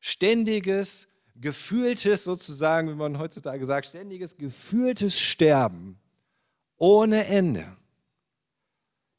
ständiges, 0.00 1.06
gefühltes 1.34 2.24
sozusagen, 2.24 2.88
wie 2.88 2.94
man 2.94 3.18
heutzutage 3.18 3.66
sagt, 3.66 3.88
ständiges, 3.88 4.36
gefühltes 4.36 5.18
Sterben 5.18 5.98
ohne 6.76 7.26
Ende 7.26 7.76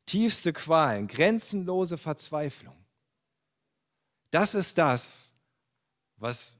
tiefste 0.05 0.53
Qualen, 0.53 1.07
grenzenlose 1.07 1.97
Verzweiflung. 1.97 2.75
Das 4.31 4.53
ist 4.53 4.77
das, 4.77 5.35
was 6.17 6.57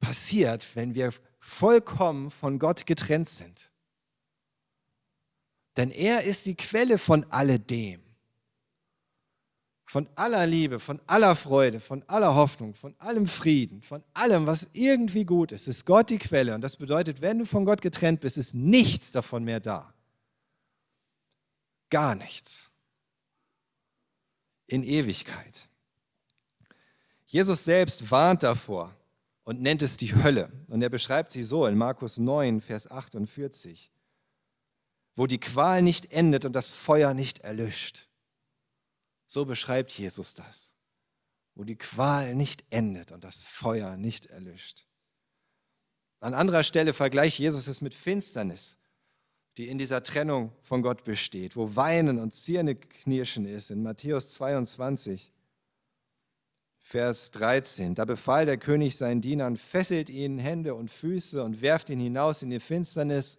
passiert, 0.00 0.68
wenn 0.74 0.94
wir 0.94 1.12
vollkommen 1.38 2.30
von 2.30 2.58
Gott 2.58 2.86
getrennt 2.86 3.28
sind. 3.28 3.70
Denn 5.76 5.90
er 5.90 6.22
ist 6.22 6.46
die 6.46 6.56
Quelle 6.56 6.98
von 6.98 7.24
alledem. 7.30 8.05
Von 9.88 10.08
aller 10.16 10.46
Liebe, 10.46 10.80
von 10.80 11.00
aller 11.06 11.36
Freude, 11.36 11.78
von 11.78 12.02
aller 12.08 12.34
Hoffnung, 12.34 12.74
von 12.74 12.94
allem 12.98 13.28
Frieden, 13.28 13.82
von 13.82 14.02
allem, 14.14 14.46
was 14.46 14.68
irgendwie 14.72 15.24
gut 15.24 15.52
ist, 15.52 15.68
ist 15.68 15.86
Gott 15.86 16.10
die 16.10 16.18
Quelle. 16.18 16.56
Und 16.56 16.60
das 16.60 16.76
bedeutet, 16.76 17.22
wenn 17.22 17.38
du 17.38 17.46
von 17.46 17.64
Gott 17.64 17.80
getrennt 17.80 18.20
bist, 18.20 18.36
ist 18.36 18.52
nichts 18.52 19.12
davon 19.12 19.44
mehr 19.44 19.60
da. 19.60 19.94
Gar 21.88 22.16
nichts 22.16 22.72
in 24.66 24.82
Ewigkeit. 24.82 25.68
Jesus 27.26 27.64
selbst 27.64 28.10
warnt 28.10 28.42
davor 28.42 28.94
und 29.44 29.60
nennt 29.60 29.82
es 29.82 29.96
die 29.96 30.14
Hölle. 30.14 30.50
Und 30.68 30.82
er 30.82 30.88
beschreibt 30.88 31.30
sie 31.30 31.44
so 31.44 31.66
in 31.66 31.76
Markus 31.78 32.18
9, 32.18 32.60
Vers 32.60 32.90
48, 32.90 33.92
wo 35.14 35.26
die 35.26 35.38
Qual 35.38 35.82
nicht 35.82 36.12
endet 36.12 36.44
und 36.44 36.52
das 36.52 36.72
Feuer 36.72 37.14
nicht 37.14 37.40
erlischt. 37.40 38.05
So 39.26 39.44
beschreibt 39.44 39.92
Jesus 39.92 40.34
das. 40.34 40.72
wo 41.56 41.64
die 41.64 41.76
Qual 41.76 42.34
nicht 42.34 42.64
endet 42.70 43.12
und 43.12 43.24
das 43.24 43.42
Feuer 43.42 43.96
nicht 43.96 44.26
erlischt. 44.26 44.86
An 46.20 46.34
anderer 46.34 46.62
Stelle 46.62 46.92
vergleicht 46.92 47.38
Jesus 47.38 47.66
es 47.66 47.80
mit 47.80 47.94
Finsternis, 47.94 48.76
die 49.56 49.68
in 49.68 49.78
dieser 49.78 50.02
Trennung 50.02 50.52
von 50.60 50.82
Gott 50.82 51.02
besteht, 51.04 51.56
wo 51.56 51.74
Weinen 51.74 52.18
und 52.18 52.34
Zähneknirschen 52.34 53.46
ist, 53.46 53.70
in 53.70 53.82
Matthäus 53.82 54.34
22, 54.34 55.32
Vers 56.78 57.30
13. 57.32 57.94
Da 57.94 58.04
befahl 58.04 58.44
der 58.44 58.58
König 58.58 58.96
seinen 58.96 59.22
Dienern, 59.22 59.56
fesselt 59.56 60.10
ihnen 60.10 60.38
Hände 60.38 60.74
und 60.74 60.90
Füße 60.90 61.42
und 61.42 61.62
werft 61.62 61.88
ihn 61.88 62.00
hinaus 62.00 62.42
in 62.42 62.50
die 62.50 62.60
Finsternis. 62.60 63.38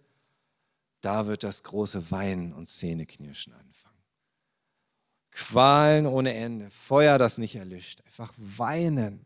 Da 1.00 1.28
wird 1.28 1.44
das 1.44 1.62
große 1.62 2.10
Weinen 2.10 2.52
und 2.52 2.68
Zähneknirschen 2.68 3.52
anfangen. 3.52 3.87
Qualen 5.38 6.06
ohne 6.06 6.34
Ende, 6.34 6.68
Feuer, 6.68 7.16
das 7.16 7.38
nicht 7.38 7.54
erlischt, 7.54 8.02
einfach 8.06 8.34
weinen 8.36 9.24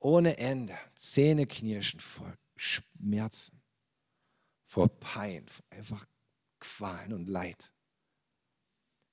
ohne 0.00 0.36
Ende, 0.36 0.76
Zähne 0.96 1.46
knirschen 1.46 2.00
vor 2.00 2.36
Schmerzen, 2.56 3.62
vor 4.64 4.88
Pein, 4.88 5.46
einfach 5.70 6.04
Qualen 6.58 7.12
und 7.12 7.28
Leid. 7.28 7.72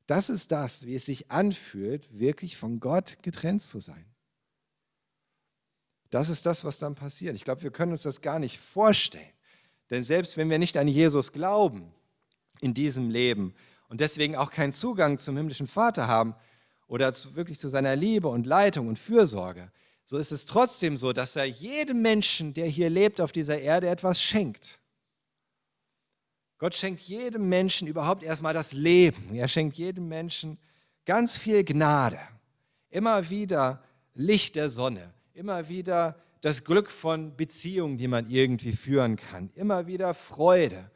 Das 0.07 0.29
ist 0.29 0.51
das, 0.51 0.87
wie 0.87 0.95
es 0.95 1.05
sich 1.05 1.29
anfühlt, 1.29 2.09
wirklich 2.17 2.57
von 2.57 2.79
Gott 2.79 3.21
getrennt 3.21 3.61
zu 3.61 3.79
sein. 3.79 4.05
Das 6.09 6.29
ist 6.29 6.43
das, 6.47 6.63
was 6.63 6.79
dann 6.79 6.95
passiert. 6.95 7.35
Ich 7.35 7.43
glaube, 7.43 7.61
wir 7.61 7.71
können 7.71 7.91
uns 7.91 8.01
das 8.01 8.21
gar 8.21 8.39
nicht 8.39 8.57
vorstellen. 8.57 9.31
Denn 9.91 10.01
selbst 10.01 10.37
wenn 10.37 10.49
wir 10.49 10.57
nicht 10.57 10.75
an 10.75 10.87
Jesus 10.87 11.31
glauben 11.31 11.93
in 12.61 12.73
diesem 12.73 13.11
Leben, 13.11 13.53
und 13.89 13.99
deswegen 13.99 14.35
auch 14.35 14.51
keinen 14.51 14.71
Zugang 14.71 15.17
zum 15.17 15.35
himmlischen 15.35 15.67
Vater 15.67 16.07
haben 16.07 16.35
oder 16.87 17.11
zu, 17.11 17.35
wirklich 17.35 17.59
zu 17.59 17.67
seiner 17.67 17.95
Liebe 17.95 18.29
und 18.29 18.47
Leitung 18.47 18.87
und 18.87 18.97
Fürsorge, 18.97 19.71
so 20.09 20.17
ist 20.17 20.31
es 20.31 20.47
trotzdem 20.47 20.97
so, 20.97 21.13
dass 21.13 21.35
er 21.35 21.45
jedem 21.45 22.01
Menschen, 22.01 22.55
der 22.55 22.65
hier 22.65 22.89
lebt 22.89 23.21
auf 23.21 23.31
dieser 23.31 23.59
Erde, 23.59 23.89
etwas 23.89 24.19
schenkt. 24.19 24.79
Gott 26.57 26.73
schenkt 26.73 26.99
jedem 27.01 27.47
Menschen 27.47 27.87
überhaupt 27.87 28.23
erstmal 28.23 28.55
das 28.55 28.73
Leben. 28.73 29.35
Er 29.35 29.47
schenkt 29.47 29.77
jedem 29.77 30.07
Menschen 30.07 30.57
ganz 31.05 31.37
viel 31.37 31.63
Gnade. 31.63 32.19
Immer 32.89 33.29
wieder 33.29 33.83
Licht 34.15 34.55
der 34.55 34.69
Sonne. 34.69 35.13
Immer 35.35 35.69
wieder 35.69 36.15
das 36.41 36.63
Glück 36.63 36.89
von 36.89 37.37
Beziehungen, 37.37 37.99
die 37.99 38.07
man 38.07 38.27
irgendwie 38.31 38.71
führen 38.71 39.15
kann. 39.15 39.51
Immer 39.53 39.85
wieder 39.85 40.15
Freude 40.15 40.89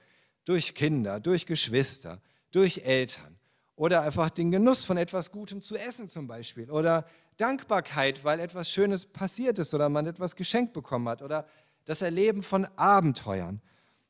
durch 0.43 0.73
Kinder, 0.73 1.19
durch 1.19 1.45
Geschwister, 1.45 2.19
durch 2.53 2.79
Eltern. 2.86 3.38
Oder 3.75 4.03
einfach 4.03 4.29
den 4.29 4.51
Genuss 4.51 4.86
von 4.86 4.98
etwas 4.98 5.31
Gutem 5.31 5.62
zu 5.62 5.75
essen 5.75 6.07
zum 6.07 6.27
Beispiel. 6.27 6.69
Oder 6.72 7.05
Dankbarkeit, 7.38 8.24
weil 8.24 8.39
etwas 8.39 8.69
Schönes 8.69 9.05
passiert 9.05 9.60
ist 9.60 9.74
oder 9.74 9.89
man 9.89 10.07
etwas 10.07 10.36
geschenkt 10.36 10.74
bekommen 10.74 11.10
hat. 11.10 11.22
Oder 11.22 11.48
das 11.86 12.01
Erleben 12.01 12.43
von 12.43 12.65
Abenteuern. 12.75 13.62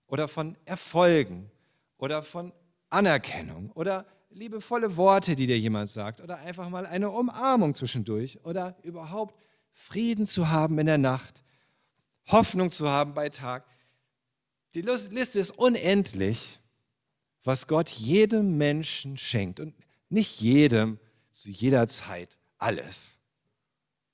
Oder 0.08 0.28
von 0.28 0.58
Erfolgen. 0.66 1.50
Oder 1.98 2.22
von 2.22 2.52
Anerkennung. 2.90 3.72
Oder 3.72 4.06
liebevolle 4.30 4.98
Worte, 4.98 5.36
die 5.36 5.48
dir 5.48 5.58
jemand 5.58 5.90
sagt. 5.90 6.22
Oder 6.22 6.38
einfach 6.40 6.70
mal 6.70 6.86
eine 6.86 7.10
Umarmung 7.10 7.74
zwischendurch. 7.74 8.44
Oder 8.44 8.76
überhaupt 8.84 9.36
Frieden 9.74 10.26
zu 10.26 10.50
haben 10.50 10.78
in 10.78 10.86
der 10.86 11.00
Nacht, 11.00 11.44
Hoffnung 12.28 12.72
zu 12.72 12.90
haben 12.90 13.14
bei 13.14 13.30
Tag. 13.30 13.66
Die 14.76 14.82
Liste 14.82 15.40
ist 15.40 15.52
unendlich 15.52 16.60
was 17.44 17.68
Gott 17.68 17.90
jedem 17.90 18.58
Menschen 18.58 19.18
schenkt. 19.18 19.60
Und 19.60 19.76
nicht 20.10 20.42
jedem 20.42 21.00
zu 21.32 21.50
jeder 21.50 21.88
Zeit 21.88 22.38
alles. 22.58 23.20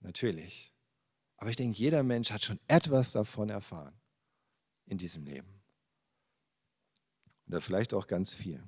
Natürlich. 0.02 0.74
Aber 1.38 1.50
ich 1.50 1.56
denke, 1.56 1.78
jeder 1.78 2.04
Mensch 2.04 2.32
hat 2.32 2.44
schon 2.44 2.60
etwas 2.68 3.12
davon 3.12 3.50
erfahren 3.50 3.94
in 4.86 4.98
diesem 4.98 5.26
Leben. 5.26 5.62
Oder 7.48 7.62
vielleicht 7.62 7.94
auch 7.94 8.08
ganz 8.08 8.34
viel. 8.34 8.64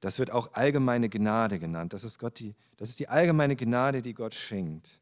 Das 0.00 0.18
wird 0.18 0.30
auch 0.30 0.52
allgemeine 0.52 1.08
Gnade 1.08 1.58
genannt. 1.58 1.92
Das 1.92 2.04
ist, 2.04 2.18
Gott 2.18 2.38
die, 2.38 2.54
das 2.76 2.90
ist 2.90 3.00
die 3.00 3.08
allgemeine 3.08 3.56
Gnade, 3.56 4.02
die 4.02 4.14
Gott 4.14 4.34
schenkt. 4.34 5.00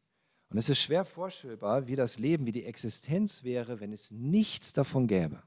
Und 0.49 0.57
es 0.57 0.69
ist 0.69 0.81
schwer 0.81 1.05
vorstellbar, 1.05 1.87
wie 1.87 1.95
das 1.95 2.19
Leben, 2.19 2.45
wie 2.45 2.51
die 2.51 2.65
Existenz 2.65 3.43
wäre, 3.43 3.79
wenn 3.79 3.91
es 3.91 4.11
nichts 4.11 4.73
davon 4.73 5.07
gäbe. 5.07 5.43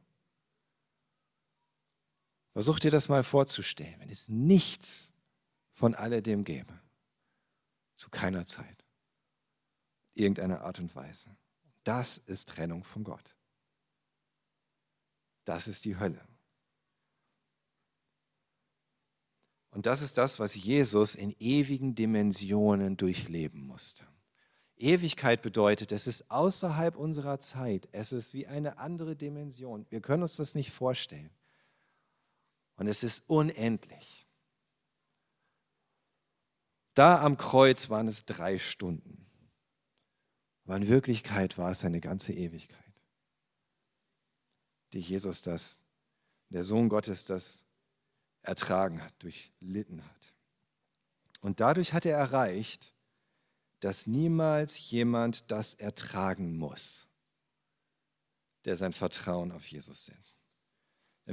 Versuch 2.58 2.80
dir 2.80 2.90
das 2.90 3.08
mal 3.08 3.22
vorzustellen, 3.22 3.94
wenn 4.00 4.10
es 4.10 4.28
nichts 4.28 5.12
von 5.74 5.94
alledem 5.94 6.42
gäbe. 6.42 6.76
Zu 7.94 8.10
keiner 8.10 8.46
Zeit. 8.46 8.84
Irgendeiner 10.12 10.62
Art 10.62 10.80
und 10.80 10.92
Weise. 10.96 11.36
Das 11.84 12.18
ist 12.18 12.48
Trennung 12.48 12.82
von 12.82 13.04
Gott. 13.04 13.36
Das 15.44 15.68
ist 15.68 15.84
die 15.84 16.00
Hölle. 16.00 16.20
Und 19.70 19.86
das 19.86 20.02
ist 20.02 20.18
das, 20.18 20.40
was 20.40 20.56
Jesus 20.56 21.14
in 21.14 21.36
ewigen 21.38 21.94
Dimensionen 21.94 22.96
durchleben 22.96 23.68
musste. 23.68 24.04
Ewigkeit 24.76 25.42
bedeutet, 25.42 25.92
es 25.92 26.08
ist 26.08 26.28
außerhalb 26.28 26.96
unserer 26.96 27.38
Zeit. 27.38 27.88
Es 27.92 28.10
ist 28.10 28.34
wie 28.34 28.48
eine 28.48 28.78
andere 28.78 29.14
Dimension. 29.14 29.86
Wir 29.90 30.00
können 30.00 30.22
uns 30.22 30.34
das 30.34 30.56
nicht 30.56 30.72
vorstellen. 30.72 31.30
Und 32.78 32.86
es 32.86 33.02
ist 33.02 33.28
unendlich. 33.28 34.26
Da 36.94 37.22
am 37.22 37.36
Kreuz 37.36 37.90
waren 37.90 38.08
es 38.08 38.24
drei 38.24 38.58
Stunden. 38.58 39.26
Aber 40.64 40.76
in 40.76 40.88
Wirklichkeit 40.88 41.58
war 41.58 41.70
es 41.70 41.84
eine 41.84 42.00
ganze 42.00 42.32
Ewigkeit, 42.32 42.78
die 44.92 45.00
Jesus 45.00 45.42
das, 45.42 45.80
der 46.50 46.62
Sohn 46.64 46.88
Gottes, 46.88 47.24
das 47.24 47.64
ertragen 48.42 49.02
hat, 49.02 49.14
durchlitten 49.22 50.04
hat. 50.04 50.34
Und 51.40 51.60
dadurch 51.60 51.92
hat 51.92 52.06
er 52.06 52.16
erreicht, 52.16 52.94
dass 53.80 54.06
niemals 54.06 54.90
jemand 54.90 55.50
das 55.50 55.74
ertragen 55.74 56.56
muss, 56.56 57.06
der 58.64 58.76
sein 58.76 58.92
Vertrauen 58.92 59.52
auf 59.52 59.66
Jesus 59.66 60.06
setzt. 60.06 60.47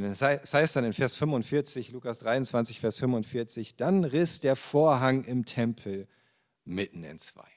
Es 0.03 0.53
heißt 0.53 0.75
dann 0.75 0.83
in 0.83 0.91
Vers 0.91 1.15
45, 1.15 1.91
Lukas 1.91 2.19
23, 2.19 2.81
Vers 2.81 2.99
45, 2.99 3.77
dann 3.77 4.03
riss 4.03 4.41
der 4.41 4.57
Vorhang 4.57 5.23
im 5.23 5.45
Tempel 5.45 6.07
mitten 6.65 7.05
in 7.05 7.17
zwei. 7.17 7.47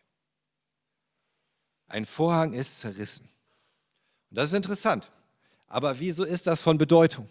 Ein 1.88 2.07
Vorhang 2.07 2.53
ist 2.53 2.79
zerrissen. 2.79 3.29
Und 4.31 4.37
das 4.37 4.51
ist 4.51 4.57
interessant. 4.57 5.11
Aber 5.66 5.98
wieso 5.98 6.24
ist 6.24 6.46
das 6.46 6.62
von 6.62 6.79
Bedeutung, 6.79 7.29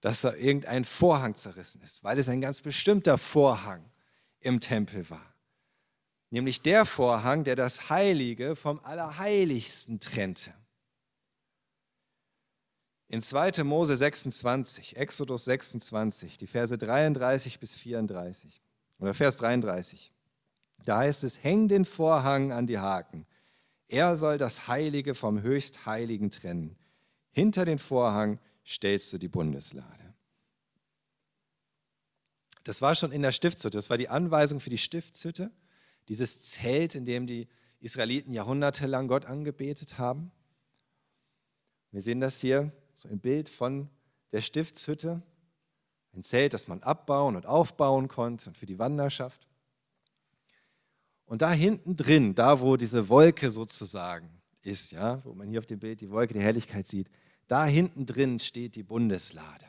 dass 0.00 0.22
da 0.22 0.32
irgendein 0.32 0.86
Vorhang 0.86 1.36
zerrissen 1.36 1.82
ist? 1.82 2.02
Weil 2.02 2.18
es 2.18 2.28
ein 2.28 2.40
ganz 2.40 2.62
bestimmter 2.62 3.18
Vorhang 3.18 3.84
im 4.40 4.60
Tempel 4.60 5.10
war. 5.10 5.34
Nämlich 6.30 6.62
der 6.62 6.86
Vorhang, 6.86 7.44
der 7.44 7.56
das 7.56 7.90
Heilige 7.90 8.56
vom 8.56 8.80
Allerheiligsten 8.84 10.00
trennte. 10.00 10.54
In 13.10 13.20
2. 13.20 13.64
Mose 13.64 13.96
26, 13.96 14.96
Exodus 14.96 15.44
26, 15.46 16.38
die 16.38 16.46
Verse 16.46 16.78
33 16.78 17.58
bis 17.58 17.74
34 17.74 18.62
oder 19.00 19.14
Vers 19.14 19.34
33, 19.34 20.12
da 20.84 20.98
heißt 20.98 21.24
es, 21.24 21.42
häng 21.42 21.66
den 21.66 21.84
Vorhang 21.84 22.52
an 22.52 22.68
die 22.68 22.78
Haken. 22.78 23.26
Er 23.88 24.16
soll 24.16 24.38
das 24.38 24.68
Heilige 24.68 25.16
vom 25.16 25.42
Höchstheiligen 25.42 26.30
trennen. 26.30 26.76
Hinter 27.32 27.64
den 27.64 27.80
Vorhang 27.80 28.38
stellst 28.64 29.12
du 29.12 29.18
die 29.18 29.26
Bundeslade. 29.26 30.14
Das 32.62 32.80
war 32.80 32.94
schon 32.94 33.10
in 33.10 33.22
der 33.22 33.32
Stiftshütte. 33.32 33.76
Das 33.76 33.90
war 33.90 33.98
die 33.98 34.08
Anweisung 34.08 34.60
für 34.60 34.70
die 34.70 34.78
Stiftshütte, 34.78 35.50
dieses 36.06 36.48
Zelt, 36.48 36.94
in 36.94 37.06
dem 37.06 37.26
die 37.26 37.48
Israeliten 37.80 38.32
jahrhundertelang 38.32 39.08
Gott 39.08 39.24
angebetet 39.24 39.98
haben. 39.98 40.30
Wir 41.90 42.02
sehen 42.02 42.20
das 42.20 42.40
hier 42.40 42.72
so 43.00 43.08
ein 43.08 43.18
Bild 43.18 43.48
von 43.48 43.88
der 44.30 44.42
Stiftshütte, 44.42 45.22
ein 46.12 46.22
Zelt, 46.22 46.52
das 46.52 46.68
man 46.68 46.82
abbauen 46.82 47.34
und 47.34 47.46
aufbauen 47.46 48.08
konnte 48.08 48.52
für 48.52 48.66
die 48.66 48.78
Wanderschaft. 48.78 49.48
Und 51.24 51.40
da 51.40 51.50
hinten 51.50 51.96
drin, 51.96 52.34
da 52.34 52.60
wo 52.60 52.76
diese 52.76 53.08
Wolke 53.08 53.50
sozusagen 53.50 54.28
ist, 54.62 54.92
ja, 54.92 55.24
wo 55.24 55.32
man 55.32 55.48
hier 55.48 55.60
auf 55.60 55.66
dem 55.66 55.78
Bild 55.78 56.02
die 56.02 56.10
Wolke 56.10 56.34
der 56.34 56.42
Herrlichkeit 56.42 56.86
sieht, 56.88 57.08
da 57.46 57.64
hinten 57.64 58.04
drin 58.04 58.38
steht 58.38 58.74
die 58.74 58.82
Bundeslade. 58.82 59.66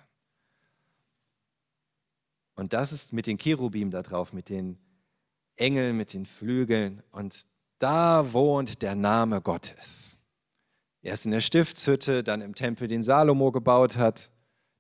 Und 2.56 2.74
das 2.74 2.91
ist 2.91 3.13
mit 3.13 3.28
den 3.28 3.38
Cherubim 3.38 3.91
da 3.91 4.02
drauf, 4.02 4.34
mit 4.34 4.50
den 4.50 4.78
Engeln, 5.56 5.96
mit 5.96 6.13
den 6.13 6.26
Flügeln. 6.26 7.02
Und 7.12 7.46
da 7.80 8.34
wohnt 8.34 8.82
der 8.82 8.96
Name 8.96 9.41
Gottes. 9.41 10.21
Erst 11.02 11.26
in 11.26 11.32
der 11.32 11.42
Stiftshütte, 11.42 12.24
dann 12.24 12.42
im 12.42 12.56
Tempel, 12.56 12.88
den 12.88 13.02
Salomo 13.02 13.52
gebaut 13.52 13.98
hat. 13.98 14.32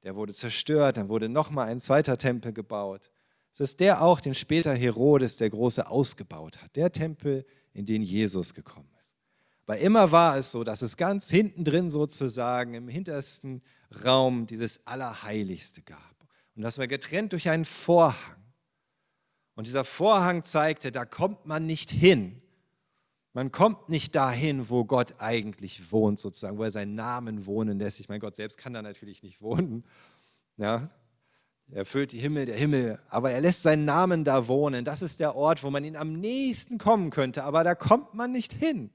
Der 0.03 0.15
wurde 0.15 0.33
zerstört, 0.33 0.97
dann 0.97 1.09
wurde 1.09 1.29
nochmal 1.29 1.67
ein 1.67 1.79
zweiter 1.79 2.17
Tempel 2.17 2.53
gebaut. 2.53 3.11
Es 3.51 3.59
ist 3.59 3.79
der 3.79 4.01
auch, 4.01 4.21
den 4.21 4.33
später 4.33 4.73
Herodes 4.73 5.37
der 5.37 5.49
Große 5.49 5.89
ausgebaut 5.89 6.61
hat. 6.61 6.75
Der 6.75 6.91
Tempel, 6.91 7.45
in 7.73 7.85
den 7.85 8.01
Jesus 8.01 8.53
gekommen 8.53 8.89
ist. 9.03 9.13
Weil 9.65 9.81
immer 9.81 10.11
war 10.11 10.37
es 10.37 10.51
so, 10.51 10.63
dass 10.63 10.81
es 10.81 10.97
ganz 10.97 11.29
hinten 11.29 11.63
drin 11.63 11.89
sozusagen 11.89 12.73
im 12.73 12.87
hintersten 12.87 13.61
Raum 14.03 14.47
dieses 14.47 14.85
Allerheiligste 14.85 15.81
gab. 15.81 15.99
Und 16.55 16.63
das 16.63 16.77
war 16.77 16.87
getrennt 16.87 17.31
durch 17.31 17.49
einen 17.49 17.65
Vorhang. 17.65 18.43
Und 19.55 19.67
dieser 19.67 19.83
Vorhang 19.83 20.43
zeigte, 20.43 20.91
da 20.91 21.05
kommt 21.05 21.45
man 21.45 21.65
nicht 21.65 21.91
hin. 21.91 22.40
Man 23.33 23.51
kommt 23.51 23.87
nicht 23.87 24.15
dahin, 24.15 24.69
wo 24.69 24.83
Gott 24.83 25.15
eigentlich 25.19 25.91
wohnt, 25.91 26.19
sozusagen, 26.19 26.57
wo 26.57 26.63
er 26.63 26.71
seinen 26.71 26.95
Namen 26.95 27.45
wohnen 27.45 27.79
lässt. 27.79 27.99
Ich 27.99 28.09
meine, 28.09 28.19
Gott 28.19 28.35
selbst 28.35 28.57
kann 28.57 28.73
da 28.73 28.81
natürlich 28.81 29.23
nicht 29.23 29.41
wohnen. 29.41 29.85
Ja, 30.57 30.89
er 31.69 31.77
erfüllt 31.77 32.11
die 32.11 32.19
Himmel, 32.19 32.45
der 32.45 32.57
Himmel, 32.57 32.99
aber 33.07 33.31
er 33.31 33.39
lässt 33.39 33.63
seinen 33.63 33.85
Namen 33.85 34.25
da 34.25 34.49
wohnen. 34.49 34.83
Das 34.83 35.01
ist 35.01 35.21
der 35.21 35.35
Ort, 35.35 35.63
wo 35.63 35.69
man 35.69 35.85
ihn 35.85 35.95
am 35.95 36.19
nächsten 36.19 36.77
kommen 36.77 37.09
könnte, 37.09 37.45
aber 37.45 37.63
da 37.63 37.75
kommt 37.75 38.13
man 38.13 38.33
nicht 38.33 38.51
hin. 38.51 38.89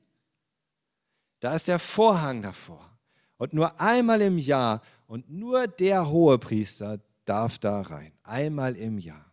Da 1.40 1.54
ist 1.54 1.68
der 1.68 1.78
Vorhang 1.78 2.42
davor. 2.42 2.90
Und 3.38 3.54
nur 3.54 3.80
einmal 3.80 4.20
im 4.20 4.38
Jahr 4.38 4.82
und 5.06 5.30
nur 5.30 5.66
der 5.66 6.08
Hohepriester 6.08 7.00
darf 7.24 7.58
da 7.58 7.80
rein. 7.80 8.12
Einmal 8.22 8.76
im 8.76 8.98
Jahr. 8.98 9.24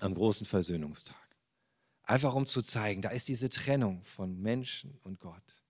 Am 0.00 0.14
großen 0.14 0.46
Versöhnungstag. 0.46 1.25
Einfach 2.06 2.34
um 2.34 2.46
zu 2.46 2.62
zeigen, 2.62 3.02
da 3.02 3.10
ist 3.10 3.28
diese 3.28 3.50
Trennung 3.50 4.02
von 4.04 4.40
Menschen 4.40 4.96
und 5.02 5.18
Gott. 5.20 5.62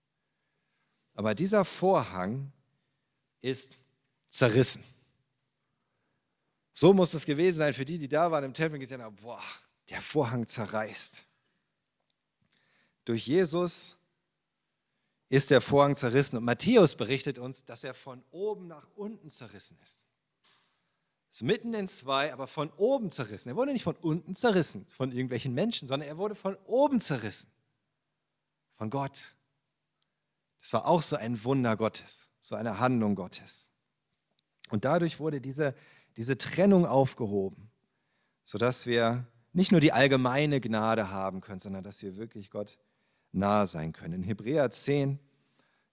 Aber 1.15 1.33
dieser 1.33 1.65
Vorhang 1.65 2.53
ist 3.41 3.75
zerrissen. 4.29 4.83
So 6.73 6.93
muss 6.93 7.15
es 7.15 7.25
gewesen 7.25 7.57
sein 7.57 7.73
für 7.73 7.85
die, 7.85 7.97
die 7.97 8.07
da 8.07 8.29
waren 8.29 8.43
im 8.43 8.53
Tempel 8.53 8.75
und 8.75 8.81
gesehen 8.81 9.01
haben, 9.01 9.15
boah, 9.15 9.41
der 9.89 9.99
Vorhang 9.99 10.45
zerreißt. 10.45 11.25
Durch 13.03 13.25
Jesus 13.25 13.97
ist 15.29 15.49
der 15.49 15.59
Vorhang 15.59 15.95
zerrissen 15.95 16.37
und 16.37 16.43
Matthäus 16.43 16.93
berichtet 16.93 17.39
uns, 17.39 17.65
dass 17.65 17.83
er 17.83 17.95
von 17.95 18.23
oben 18.29 18.67
nach 18.67 18.87
unten 18.95 19.31
zerrissen 19.31 19.79
ist. 19.83 20.06
Mitten 21.41 21.73
in 21.73 21.87
zwei, 21.87 22.33
aber 22.33 22.47
von 22.47 22.71
oben 22.77 23.11
zerrissen. 23.11 23.49
Er 23.49 23.55
wurde 23.55 23.73
nicht 23.73 23.83
von 23.83 23.95
unten 23.95 24.35
zerrissen, 24.35 24.85
von 24.87 25.11
irgendwelchen 25.11 25.53
Menschen, 25.53 25.87
sondern 25.87 26.07
er 26.07 26.17
wurde 26.17 26.35
von 26.35 26.55
oben 26.65 27.01
zerrissen. 27.01 27.49
Von 28.75 28.89
Gott. 28.89 29.35
Das 30.61 30.73
war 30.73 30.85
auch 30.85 31.01
so 31.01 31.15
ein 31.15 31.43
Wunder 31.43 31.77
Gottes, 31.77 32.27
so 32.39 32.55
eine 32.55 32.79
Handlung 32.79 33.15
Gottes. 33.15 33.71
Und 34.69 34.85
dadurch 34.85 35.19
wurde 35.19 35.39
diese 35.39 35.75
diese 36.17 36.37
Trennung 36.37 36.85
aufgehoben, 36.85 37.69
sodass 38.43 38.87
wir 38.87 39.25
nicht 39.53 39.71
nur 39.71 39.79
die 39.79 39.93
allgemeine 39.93 40.59
Gnade 40.59 41.09
haben 41.09 41.41
können, 41.41 41.59
sondern 41.59 41.83
dass 41.83 42.01
wir 42.01 42.17
wirklich 42.17 42.49
Gott 42.49 42.77
nahe 43.31 43.67
sein 43.67 43.93
können. 43.93 44.15
In 44.15 44.23
Hebräer 44.23 44.69
10, 44.69 45.19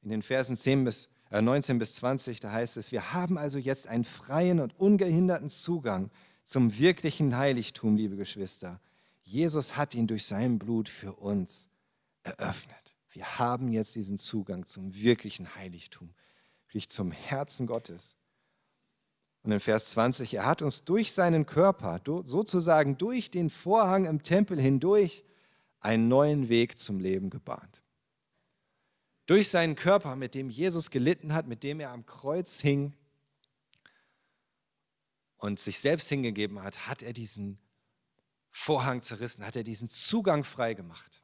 in 0.03 0.09
den 0.09 0.23
Versen 0.23 0.57
10 0.57 0.85
bis, 0.85 1.09
19 1.43 1.79
bis 1.79 1.97
20, 1.97 2.41
da 2.41 2.53
heißt 2.53 2.77
es, 2.77 2.93
wir 2.93 3.13
haben 3.13 3.39
also 3.39 3.59
jetzt 3.59 3.87
einen 3.89 4.05
freien 4.05 4.61
und 4.61 4.79
ungehinderten 4.79 5.51
Zugang 5.51 6.11
zum 6.43 6.79
wirklichen 6.79 7.37
Heiligtum, 7.37 7.97
liebe 7.97 8.17
Geschwister. 8.17 8.81
Jesus 9.23 9.77
hat 9.77 9.95
ihn 9.95 10.07
durch 10.07 10.27
sein 10.27 10.59
Blut 10.59 10.89
für 10.89 11.15
uns 11.15 11.69
eröffnet. 12.23 12.95
Wir 13.11 13.39
haben 13.39 13.73
jetzt 13.73 13.95
diesen 13.95 14.19
Zugang 14.19 14.67
zum 14.67 14.95
wirklichen 14.95 15.55
Heiligtum, 15.55 16.15
wirklich 16.67 16.89
zum 16.89 17.13
Herzen 17.13 17.67
Gottes. 17.67 18.17
Und 19.45 19.53
in 19.53 19.61
Vers 19.61 19.91
20, 19.91 20.35
er 20.35 20.47
hat 20.47 20.63
uns 20.63 20.85
durch 20.85 21.13
seinen 21.13 21.47
Körper, 21.47 22.01
sozusagen 22.25 22.99
durch 22.99 23.31
den 23.31 23.51
Vorhang 23.51 24.07
im 24.07 24.23
Tempel 24.23 24.61
hindurch, 24.61 25.25
einen 25.81 26.09
neuen 26.09 26.49
Weg 26.49 26.79
zum 26.79 26.99
Leben 26.99 27.31
gebahnt. 27.31 27.84
Durch 29.27 29.49
seinen 29.49 29.75
Körper, 29.75 30.17
mit 30.17 30.35
dem 30.35 30.51
Jesus 30.51 30.91
gelitten 30.91 31.33
hat, 31.33 31.47
mit 31.47 31.63
dem 31.63 31.81
er 31.81 31.91
am 31.91 32.05
Kreuz 32.05 32.61
hing 32.61 32.93
und 35.39 35.59
sich 35.59 35.79
selbst 35.79 36.09
hingegeben 36.09 36.63
hat, 36.63 36.87
hat 36.87 37.03
er 37.03 37.13
diesen 37.13 37.59
Vorhang 38.51 39.03
zerrissen, 39.03 39.45
hat 39.45 39.57
er 39.57 39.65
diesen 39.65 39.89
Zugang 39.89 40.45
frei 40.45 40.75
gemacht 40.75 41.23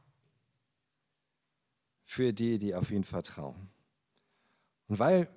für 2.04 2.32
die, 2.32 2.58
die 2.58 2.74
auf 2.74 2.90
ihn 2.90 3.04
vertrauen. 3.04 3.70
Und 4.88 4.98
weil 4.98 5.28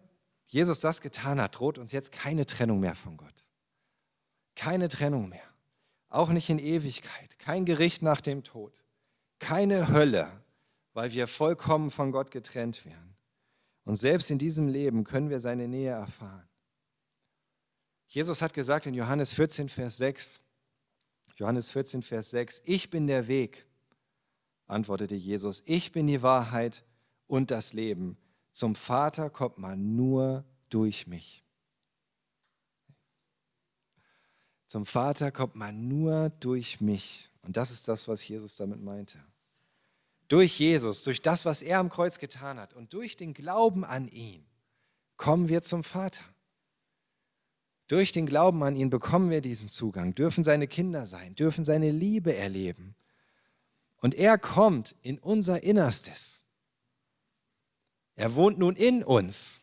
Jesus 0.47 0.79
das 0.79 1.01
getan 1.01 1.39
hat, 1.39 1.59
droht 1.59 1.77
uns 1.77 1.91
jetzt 1.91 2.11
keine 2.11 2.45
Trennung 2.45 2.79
mehr 2.79 2.95
von 2.95 3.17
Gott. 3.17 3.47
Keine 4.55 4.89
Trennung 4.89 5.29
mehr. 5.29 5.47
Auch 6.09 6.29
nicht 6.29 6.49
in 6.49 6.59
Ewigkeit. 6.59 7.37
Kein 7.39 7.65
Gericht 7.65 8.01
nach 8.01 8.21
dem 8.21 8.43
Tod. 8.43 8.83
Keine 9.39 9.89
Hölle, 9.89 10.42
weil 10.93 11.11
wir 11.11 11.27
vollkommen 11.27 11.91
von 11.91 12.11
Gott 12.11 12.31
getrennt 12.31 12.85
werden. 12.85 13.15
Und 13.85 13.95
selbst 13.95 14.31
in 14.31 14.39
diesem 14.39 14.67
Leben 14.67 15.03
können 15.03 15.29
wir 15.29 15.39
seine 15.39 15.67
Nähe 15.67 15.91
erfahren. 15.91 16.47
Jesus 18.07 18.41
hat 18.41 18.53
gesagt 18.53 18.85
in 18.85 18.93
Johannes 18.93 19.33
14, 19.33 19.69
Vers 19.69 19.97
6, 19.97 20.39
Johannes 21.35 21.71
14, 21.71 22.03
Vers 22.03 22.29
6, 22.29 22.61
ich 22.65 22.89
bin 22.89 23.07
der 23.07 23.27
Weg, 23.27 23.65
antwortete 24.67 25.15
Jesus, 25.15 25.63
ich 25.65 25.91
bin 25.91 26.07
die 26.07 26.21
Wahrheit 26.21 26.85
und 27.27 27.49
das 27.49 27.73
Leben. 27.73 28.17
Zum 28.51 28.75
Vater 28.75 29.31
kommt 29.31 29.57
man 29.57 29.95
nur 29.95 30.45
durch 30.69 31.07
mich. 31.07 31.43
Zum 34.67 34.85
Vater 34.85 35.31
kommt 35.31 35.55
man 35.55 35.87
nur 35.87 36.29
durch 36.39 36.81
mich. 36.81 37.31
Und 37.41 37.57
das 37.57 37.71
ist 37.71 37.87
das, 37.87 38.07
was 38.07 38.27
Jesus 38.27 38.55
damit 38.55 38.81
meinte. 38.81 39.23
Durch 40.27 40.59
Jesus, 40.59 41.03
durch 41.03 41.21
das, 41.21 41.45
was 41.45 41.61
er 41.61 41.79
am 41.79 41.89
Kreuz 41.89 42.19
getan 42.19 42.59
hat 42.59 42.73
und 42.73 42.93
durch 42.93 43.17
den 43.17 43.33
Glauben 43.33 43.83
an 43.83 44.07
ihn 44.07 44.45
kommen 45.17 45.49
wir 45.49 45.61
zum 45.61 45.83
Vater. 45.83 46.23
Durch 47.87 48.11
den 48.11 48.25
Glauben 48.25 48.63
an 48.63 48.75
ihn 48.75 48.89
bekommen 48.89 49.29
wir 49.29 49.41
diesen 49.41 49.69
Zugang, 49.69 50.15
dürfen 50.15 50.43
seine 50.43 50.67
Kinder 50.67 51.05
sein, 51.05 51.35
dürfen 51.35 51.65
seine 51.65 51.91
Liebe 51.91 52.35
erleben. 52.35 52.95
Und 53.97 54.15
er 54.15 54.37
kommt 54.37 54.95
in 55.01 55.19
unser 55.19 55.63
Innerstes. 55.63 56.43
Er 58.15 58.35
wohnt 58.35 58.57
nun 58.57 58.75
in 58.75 59.03
uns. 59.03 59.61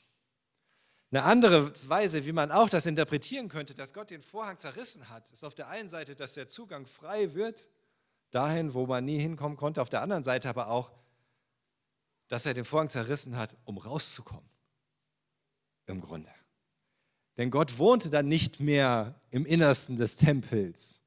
Eine 1.10 1.24
andere 1.24 1.72
Weise, 1.88 2.24
wie 2.24 2.32
man 2.32 2.52
auch 2.52 2.68
das 2.68 2.86
interpretieren 2.86 3.48
könnte, 3.48 3.74
dass 3.74 3.92
Gott 3.92 4.10
den 4.10 4.22
Vorhang 4.22 4.58
zerrissen 4.58 5.08
hat, 5.08 5.28
ist 5.32 5.44
auf 5.44 5.54
der 5.54 5.68
einen 5.68 5.88
Seite, 5.88 6.14
dass 6.14 6.34
der 6.34 6.46
Zugang 6.46 6.86
frei 6.86 7.34
wird, 7.34 7.68
dahin, 8.30 8.74
wo 8.74 8.86
man 8.86 9.04
nie 9.04 9.18
hinkommen 9.18 9.56
konnte, 9.56 9.82
auf 9.82 9.90
der 9.90 10.02
anderen 10.02 10.24
Seite 10.24 10.48
aber 10.48 10.68
auch, 10.68 10.92
dass 12.28 12.46
er 12.46 12.54
den 12.54 12.64
Vorhang 12.64 12.88
zerrissen 12.88 13.36
hat, 13.36 13.56
um 13.64 13.78
rauszukommen. 13.78 14.48
Im 15.86 16.00
Grunde. 16.00 16.30
Denn 17.36 17.50
Gott 17.50 17.78
wohnte 17.78 18.10
dann 18.10 18.28
nicht 18.28 18.60
mehr 18.60 19.20
im 19.30 19.46
Innersten 19.46 19.96
des 19.96 20.16
Tempels, 20.16 21.02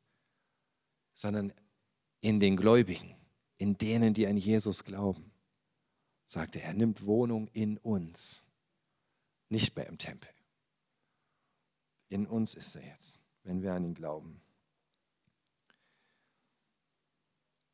sondern 1.14 1.54
in 2.20 2.40
den 2.40 2.58
Gläubigen, 2.58 3.16
in 3.58 3.78
denen, 3.78 4.14
die 4.14 4.28
an 4.28 4.38
Jesus 4.38 4.84
glauben 4.84 5.34
sagte 6.26 6.62
er, 6.62 6.74
nimmt 6.74 7.06
Wohnung 7.06 7.48
in 7.54 7.78
uns, 7.78 8.46
nicht 9.50 9.76
mehr 9.76 9.88
im 9.88 9.98
Tempel. 9.98 10.30
In 12.10 12.28
uns 12.28 12.56
ist 12.56 12.76
er 12.76 12.86
jetzt, 12.86 13.20
wenn 13.44 13.62
wir 13.62 13.74
an 13.74 13.84
ihn 13.84 13.94
glauben. 13.94 14.42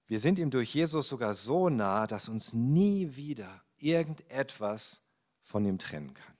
Wir 0.09 0.19
sind 0.19 0.39
ihm 0.39 0.49
durch 0.49 0.73
Jesus 0.73 1.07
sogar 1.07 1.35
so 1.35 1.69
nah, 1.69 2.07
dass 2.07 2.29
uns 2.29 2.51
nie 2.51 3.15
wieder 3.15 3.63
irgendetwas 3.77 5.01
von 5.43 5.63
ihm 5.63 5.77
trennen 5.77 6.15
kann. 6.15 6.35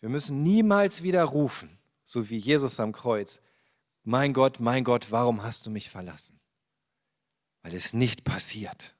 Wir 0.00 0.10
müssen 0.10 0.42
niemals 0.42 1.02
wieder 1.02 1.24
rufen, 1.24 1.78
so 2.04 2.28
wie 2.28 2.36
Jesus 2.36 2.78
am 2.78 2.92
Kreuz, 2.92 3.40
mein 4.04 4.34
Gott, 4.34 4.60
mein 4.60 4.84
Gott, 4.84 5.10
warum 5.10 5.42
hast 5.42 5.64
du 5.64 5.70
mich 5.70 5.88
verlassen? 5.88 6.38
Weil 7.62 7.74
es 7.74 7.94
nicht 7.94 8.22
passiert. 8.22 8.94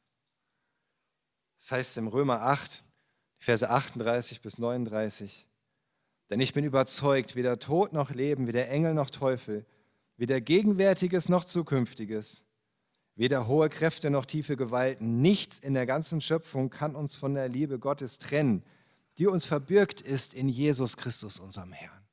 Das 1.59 1.72
heißt 1.72 1.98
im 1.98 2.09
Römer 2.09 2.40
8, 2.40 2.85
Verse 3.38 3.68
38 3.68 4.40
bis 4.40 4.59
39. 4.59 5.46
Denn 6.31 6.40
ich 6.40 6.55
bin 6.55 6.64
überzeugt, 6.64 7.37
weder 7.37 7.59
Tod 7.59 7.92
noch 7.92 8.11
Leben, 8.11 8.46
weder 8.46 8.68
Engel 8.68 8.94
noch 8.94 9.11
Teufel, 9.11 9.66
weder 10.16 10.40
Gegenwärtiges 10.40 11.29
noch 11.29 11.44
Zukünftiges, 11.44 12.44
weder 13.18 13.48
hohe 13.48 13.68
Kräfte 13.68 14.11
noch 14.11 14.24
tiefe 14.24 14.57
Gewalten, 14.57 15.20
nichts 15.20 15.59
in 15.59 15.74
der 15.74 15.87
ganzen 15.87 16.20
Schöpfung 16.20 16.70
kann 16.70 16.94
uns 16.94 17.16
von 17.16 17.35
der 17.35 17.48
Liebe 17.48 17.81
Gottes 17.81 18.18
trennen, 18.18 18.62
die 19.18 19.26
uns 19.26 19.44
verbürgt 19.44 20.00
ist 20.00 20.35
in 20.35 20.48
Jesus 20.48 20.96
Christus, 20.96 21.40
unserem 21.40 21.72
Herrn. 21.72 22.07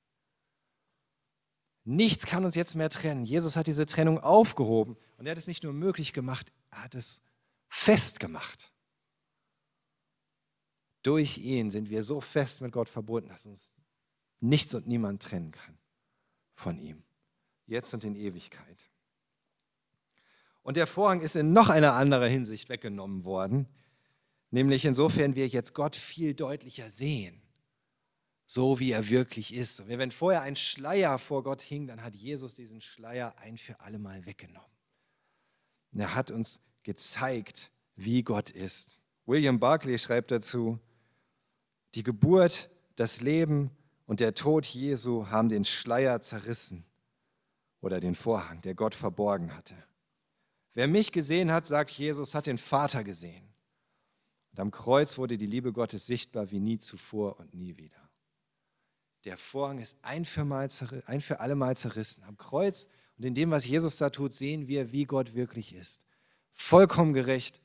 Nichts 1.84 2.26
kann 2.26 2.44
uns 2.44 2.56
jetzt 2.56 2.74
mehr 2.74 2.90
trennen. 2.90 3.24
Jesus 3.24 3.56
hat 3.56 3.68
diese 3.68 3.86
Trennung 3.86 4.20
aufgehoben 4.20 4.98
und 5.18 5.28
er 5.28 5.32
hat 5.32 5.38
es 5.38 5.46
nicht 5.46 5.64
nur 5.64 5.74
möglich 5.74 6.12
gemacht, 6.12 6.52
er 6.72 6.86
hat 6.86 6.96
es 6.96 7.22
festgemacht. 7.70 8.74
Durch 11.04 11.38
ihn 11.38 11.70
sind 11.70 11.92
wir 11.92 12.02
so 12.02 12.20
fest 12.20 12.62
mit 12.62 12.72
Gott 12.72 12.90
verbunden, 12.90 13.30
dass 13.30 13.46
uns 13.46 13.72
nichts 14.40 14.74
und 14.74 14.88
niemand 14.88 15.22
trennen 15.22 15.52
kann 15.52 15.78
von 16.56 16.80
ihm. 16.80 17.04
jetzt 17.68 17.94
und 17.94 18.04
in 18.04 18.16
Ewigkeit. 18.16 18.90
Und 20.66 20.78
der 20.78 20.88
Vorhang 20.88 21.22
ist 21.22 21.36
in 21.36 21.54
noch 21.54 21.70
einer 21.70 21.94
anderen 21.94 22.32
Hinsicht 22.32 22.70
weggenommen 22.70 23.24
worden, 23.24 23.68
nämlich 24.50 24.84
insofern 24.84 25.36
wir 25.36 25.48
jetzt 25.48 25.76
Gott 25.76 25.96
viel 25.96 26.34
deutlicher 26.34 26.90
sehen, 26.90 27.40
so 28.48 28.80
wie 28.80 28.92
er 28.92 29.08
wirklich 29.08 29.54
ist. 29.54 29.82
Und 29.82 29.90
wenn 29.90 30.10
vorher 30.10 30.42
ein 30.42 30.56
Schleier 30.56 31.20
vor 31.20 31.44
Gott 31.44 31.62
hing, 31.62 31.86
dann 31.86 32.02
hat 32.02 32.16
Jesus 32.16 32.56
diesen 32.56 32.82
Schleier 32.82 33.36
ein 33.38 33.58
für 33.58 33.80
alle 33.80 34.00
Mal 34.00 34.26
weggenommen. 34.26 34.68
Und 35.94 36.00
er 36.00 36.16
hat 36.16 36.32
uns 36.32 36.62
gezeigt, 36.82 37.72
wie 37.96 38.24
Gott 38.24 38.50
ist. 38.50 39.04
William 39.28 39.60
Barclay 39.60 40.00
schreibt 40.00 40.32
dazu, 40.32 40.80
die 41.94 42.02
Geburt, 42.02 42.72
das 42.96 43.22
Leben 43.22 43.70
und 44.08 44.20
der 44.20 44.34
Tod 44.34 44.66
Jesu 44.66 45.28
haben 45.28 45.50
den 45.50 45.64
Schleier 45.64 46.22
zerrissen 46.22 46.86
oder 47.82 48.00
den 48.00 48.16
Vorhang, 48.16 48.64
der 48.64 48.74
Gott 48.74 48.96
verborgen 48.96 49.56
hatte. 49.56 49.76
Wer 50.76 50.88
mich 50.88 51.12
gesehen 51.12 51.52
hat, 51.52 51.66
sagt 51.66 51.90
Jesus, 51.92 52.36
hat 52.36 52.46
den 52.46 52.58
Vater 52.58 53.04
gesehen. 53.04 53.48
Und 54.52 54.60
am 54.60 54.72
Kreuz 54.72 55.18
wurde 55.18 55.38
die 55.38 55.48
Liebe 55.48 55.74
Gottes 55.74 56.06
sichtbar 56.06 56.52
wie 56.52 56.60
nie 56.60 56.78
zuvor 56.78 57.40
und 57.40 57.56
nie 57.56 57.78
wieder. 57.78 58.10
Der 59.24 59.38
Vorhang 59.38 59.80
ist 59.80 59.98
ein 60.04 60.26
für, 60.26 60.46
mal, 60.46 60.70
ein 61.06 61.22
für 61.22 61.40
alle 61.40 61.56
Mal 61.56 61.76
zerrissen. 61.78 62.24
Am 62.24 62.38
Kreuz 62.38 62.88
und 63.18 63.24
in 63.24 63.34
dem, 63.34 63.52
was 63.52 63.66
Jesus 63.66 63.98
da 63.98 64.10
tut, 64.10 64.34
sehen 64.34 64.68
wir, 64.68 64.92
wie 64.92 65.06
Gott 65.06 65.34
wirklich 65.34 65.74
ist. 65.74 66.06
Vollkommen 66.52 67.14
gerecht 67.14 67.62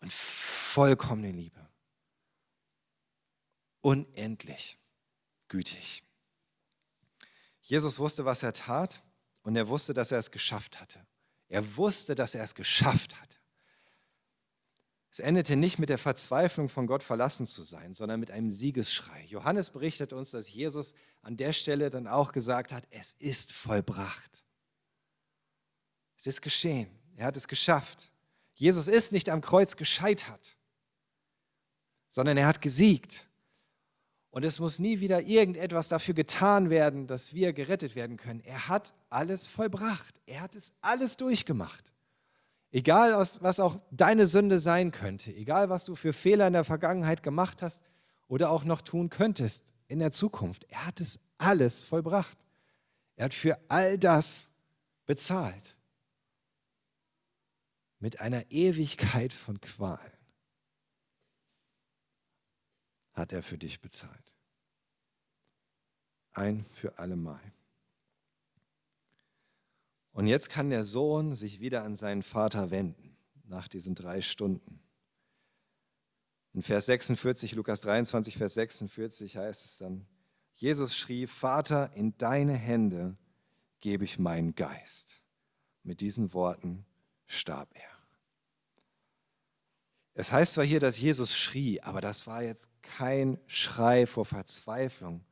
und 0.00 0.12
vollkommene 0.12 1.32
Liebe. 1.32 1.68
Unendlich 3.80 4.78
gütig. 5.48 6.04
Jesus 7.62 7.98
wusste, 7.98 8.24
was 8.24 8.42
er 8.44 8.52
tat 8.52 9.02
und 9.42 9.56
er 9.56 9.68
wusste, 9.68 9.92
dass 9.92 10.12
er 10.12 10.20
es 10.20 10.30
geschafft 10.30 10.80
hatte. 10.80 11.04
Er 11.54 11.76
wusste, 11.76 12.16
dass 12.16 12.34
er 12.34 12.42
es 12.42 12.56
geschafft 12.56 13.14
hatte. 13.14 13.36
Es 15.08 15.20
endete 15.20 15.54
nicht 15.54 15.78
mit 15.78 15.88
der 15.88 15.98
Verzweiflung, 15.98 16.68
von 16.68 16.88
Gott 16.88 17.04
verlassen 17.04 17.46
zu 17.46 17.62
sein, 17.62 17.94
sondern 17.94 18.18
mit 18.18 18.32
einem 18.32 18.50
Siegesschrei. 18.50 19.22
Johannes 19.28 19.70
berichtet 19.70 20.12
uns, 20.12 20.32
dass 20.32 20.48
Jesus 20.48 20.94
an 21.22 21.36
der 21.36 21.52
Stelle 21.52 21.90
dann 21.90 22.08
auch 22.08 22.32
gesagt 22.32 22.72
hat, 22.72 22.88
es 22.90 23.12
ist 23.12 23.52
vollbracht. 23.52 24.44
Es 26.16 26.26
ist 26.26 26.42
geschehen. 26.42 26.90
Er 27.14 27.26
hat 27.26 27.36
es 27.36 27.46
geschafft. 27.46 28.10
Jesus 28.54 28.88
ist 28.88 29.12
nicht 29.12 29.28
am 29.28 29.40
Kreuz 29.40 29.76
gescheitert, 29.76 30.58
sondern 32.08 32.36
er 32.36 32.48
hat 32.48 32.60
gesiegt. 32.62 33.28
Und 34.34 34.44
es 34.44 34.58
muss 34.58 34.80
nie 34.80 34.98
wieder 34.98 35.22
irgendetwas 35.22 35.86
dafür 35.86 36.12
getan 36.12 36.68
werden, 36.68 37.06
dass 37.06 37.34
wir 37.34 37.52
gerettet 37.52 37.94
werden 37.94 38.16
können. 38.16 38.40
Er 38.40 38.66
hat 38.66 38.92
alles 39.08 39.46
vollbracht. 39.46 40.20
Er 40.26 40.40
hat 40.40 40.56
es 40.56 40.72
alles 40.80 41.16
durchgemacht. 41.16 41.92
Egal, 42.72 43.16
was 43.16 43.60
auch 43.60 43.78
deine 43.92 44.26
Sünde 44.26 44.58
sein 44.58 44.90
könnte, 44.90 45.32
egal, 45.32 45.70
was 45.70 45.84
du 45.84 45.94
für 45.94 46.12
Fehler 46.12 46.48
in 46.48 46.52
der 46.52 46.64
Vergangenheit 46.64 47.22
gemacht 47.22 47.62
hast 47.62 47.80
oder 48.26 48.50
auch 48.50 48.64
noch 48.64 48.82
tun 48.82 49.08
könntest 49.08 49.72
in 49.86 50.00
der 50.00 50.10
Zukunft, 50.10 50.64
er 50.68 50.84
hat 50.84 51.00
es 51.00 51.20
alles 51.38 51.84
vollbracht. 51.84 52.36
Er 53.14 53.26
hat 53.26 53.34
für 53.34 53.56
all 53.68 53.98
das 53.98 54.48
bezahlt. 55.06 55.76
Mit 58.00 58.20
einer 58.20 58.50
Ewigkeit 58.50 59.32
von 59.32 59.60
Qualen 59.60 60.13
hat 63.14 63.32
er 63.32 63.42
für 63.42 63.58
dich 63.58 63.80
bezahlt. 63.80 64.34
Ein 66.32 66.66
für 66.66 66.98
alle 66.98 67.16
Mal. 67.16 67.40
Und 70.12 70.26
jetzt 70.26 70.48
kann 70.50 70.70
der 70.70 70.84
Sohn 70.84 71.34
sich 71.34 71.60
wieder 71.60 71.82
an 71.82 71.96
seinen 71.96 72.22
Vater 72.22 72.70
wenden, 72.70 73.16
nach 73.44 73.66
diesen 73.68 73.94
drei 73.94 74.20
Stunden. 74.20 74.80
In 76.52 76.62
Vers 76.62 76.86
46, 76.86 77.52
Lukas 77.54 77.80
23, 77.80 78.36
Vers 78.36 78.54
46 78.54 79.36
heißt 79.36 79.64
es 79.64 79.78
dann, 79.78 80.06
Jesus 80.54 80.96
schrie, 80.96 81.26
Vater, 81.26 81.92
in 81.94 82.16
deine 82.16 82.54
Hände 82.54 83.16
gebe 83.80 84.04
ich 84.04 84.20
meinen 84.20 84.54
Geist. 84.54 85.24
Mit 85.82 86.00
diesen 86.00 86.32
Worten 86.32 86.86
starb 87.26 87.74
er. 87.74 87.93
Es 90.14 90.30
heißt 90.30 90.54
zwar 90.54 90.64
hier, 90.64 90.78
dass 90.78 91.00
Jesus 91.00 91.36
schrie, 91.36 91.80
aber 91.80 92.00
das 92.00 92.26
war 92.26 92.42
jetzt 92.42 92.68
kein 92.82 93.38
Schrei 93.46 94.06
vor 94.06 94.24
Verzweiflung, 94.24 95.24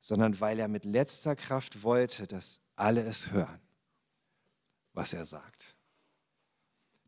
sondern 0.00 0.40
weil 0.40 0.58
er 0.58 0.68
mit 0.68 0.84
letzter 0.84 1.36
Kraft 1.36 1.84
wollte, 1.84 2.26
dass 2.26 2.60
alle 2.74 3.02
es 3.02 3.30
hören, 3.30 3.60
was 4.92 5.12
er 5.12 5.24
sagt. 5.24 5.76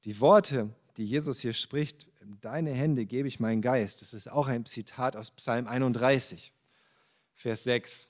Die 0.05 0.21
Worte, 0.21 0.71
die 0.97 1.05
Jesus 1.05 1.41
hier 1.41 1.53
spricht, 1.53 2.07
in 2.21 2.41
deine 2.41 2.73
Hände 2.73 3.05
gebe 3.05 3.27
ich 3.27 3.41
meinen 3.41 3.63
Geist, 3.63 4.01
das 4.01 4.15
ist 4.15 4.31
auch 4.31 4.47
ein 4.47 4.65
Zitat 4.65 5.17
aus 5.17 5.33
Psalm 5.33 5.67
31, 5.67 6.53
Vers 7.35 7.65
6. 7.65 8.09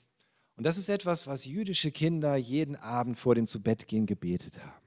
Und 0.55 0.65
das 0.65 0.77
ist 0.77 0.89
etwas, 0.89 1.25
was 1.25 1.45
jüdische 1.45 1.91
Kinder 1.91 2.35
jeden 2.35 2.75
Abend 2.75 3.17
vor 3.17 3.33
dem 3.33 3.47
Zubettgehen 3.47 4.05
gebetet 4.05 4.59
haben. 4.63 4.78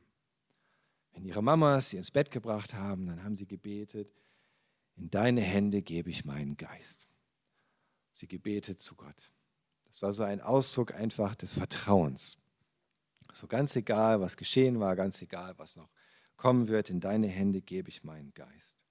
Wenn 1.12 1.24
ihre 1.24 1.42
Mamas 1.42 1.90
sie 1.90 1.98
ins 1.98 2.10
Bett 2.10 2.30
gebracht 2.30 2.74
haben, 2.74 3.06
dann 3.06 3.22
haben 3.22 3.36
sie 3.36 3.46
gebetet, 3.46 4.12
in 4.96 5.10
deine 5.10 5.40
Hände 5.40 5.82
gebe 5.82 6.10
ich 6.10 6.24
meinen 6.24 6.56
Geist. 6.56 7.08
Sie 8.12 8.26
gebetet 8.26 8.80
zu 8.80 8.94
Gott. 8.94 9.32
Das 9.86 10.02
war 10.02 10.12
so 10.12 10.22
ein 10.22 10.40
Ausdruck 10.40 10.94
einfach 10.94 11.34
des 11.34 11.54
Vertrauens. 11.54 12.38
So 13.32 13.46
ganz 13.46 13.76
egal, 13.76 14.20
was 14.20 14.36
geschehen 14.36 14.80
war, 14.80 14.96
ganz 14.96 15.20
egal, 15.22 15.58
was 15.58 15.76
noch 15.76 15.88
kommen 16.36 16.68
wird, 16.68 16.90
in 16.90 17.00
deine 17.00 17.28
Hände 17.28 17.62
gebe 17.62 17.88
ich 17.88 18.04
meinen 18.04 18.32
Geist. 18.34 18.84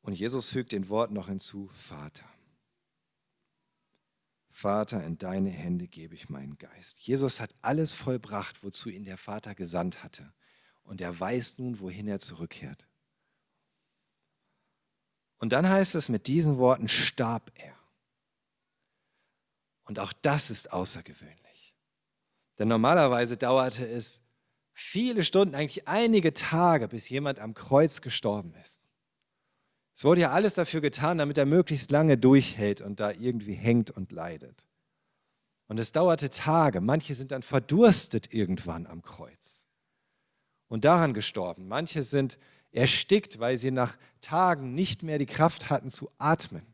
Und 0.00 0.14
Jesus 0.14 0.50
fügt 0.50 0.72
den 0.72 0.88
Wort 0.88 1.12
noch 1.12 1.28
hinzu, 1.28 1.68
Vater. 1.74 2.28
Vater, 4.52 5.02
in 5.02 5.16
deine 5.16 5.48
Hände 5.48 5.88
gebe 5.88 6.14
ich 6.14 6.28
meinen 6.28 6.58
Geist. 6.58 7.00
Jesus 7.00 7.40
hat 7.40 7.54
alles 7.62 7.94
vollbracht, 7.94 8.62
wozu 8.62 8.90
ihn 8.90 9.04
der 9.04 9.16
Vater 9.16 9.54
gesandt 9.54 10.04
hatte. 10.04 10.32
Und 10.82 11.00
er 11.00 11.18
weiß 11.18 11.58
nun, 11.58 11.80
wohin 11.80 12.06
er 12.06 12.18
zurückkehrt. 12.18 12.86
Und 15.38 15.54
dann 15.54 15.68
heißt 15.68 15.94
es, 15.94 16.10
mit 16.10 16.26
diesen 16.26 16.58
Worten 16.58 16.86
starb 16.86 17.50
er. 17.54 17.74
Und 19.84 19.98
auch 19.98 20.12
das 20.12 20.50
ist 20.50 20.70
außergewöhnlich. 20.70 21.74
Denn 22.58 22.68
normalerweise 22.68 23.38
dauerte 23.38 23.88
es 23.88 24.20
viele 24.74 25.24
Stunden, 25.24 25.54
eigentlich 25.54 25.88
einige 25.88 26.34
Tage, 26.34 26.88
bis 26.88 27.08
jemand 27.08 27.40
am 27.40 27.54
Kreuz 27.54 28.02
gestorben 28.02 28.54
ist. 28.62 28.81
Es 29.94 30.04
wurde 30.04 30.22
ja 30.22 30.30
alles 30.30 30.54
dafür 30.54 30.80
getan, 30.80 31.18
damit 31.18 31.38
er 31.38 31.46
möglichst 31.46 31.90
lange 31.90 32.16
durchhält 32.16 32.80
und 32.80 33.00
da 33.00 33.10
irgendwie 33.10 33.54
hängt 33.54 33.90
und 33.90 34.10
leidet. 34.12 34.66
Und 35.68 35.78
es 35.78 35.92
dauerte 35.92 36.30
Tage. 36.30 36.80
Manche 36.80 37.14
sind 37.14 37.30
dann 37.30 37.42
verdurstet 37.42 38.32
irgendwann 38.34 38.86
am 38.86 39.02
Kreuz 39.02 39.66
und 40.68 40.84
daran 40.84 41.14
gestorben. 41.14 41.68
Manche 41.68 42.02
sind 42.02 42.38
erstickt, 42.72 43.38
weil 43.38 43.58
sie 43.58 43.70
nach 43.70 43.96
Tagen 44.20 44.74
nicht 44.74 45.02
mehr 45.02 45.18
die 45.18 45.26
Kraft 45.26 45.70
hatten 45.70 45.90
zu 45.90 46.10
atmen. 46.18 46.66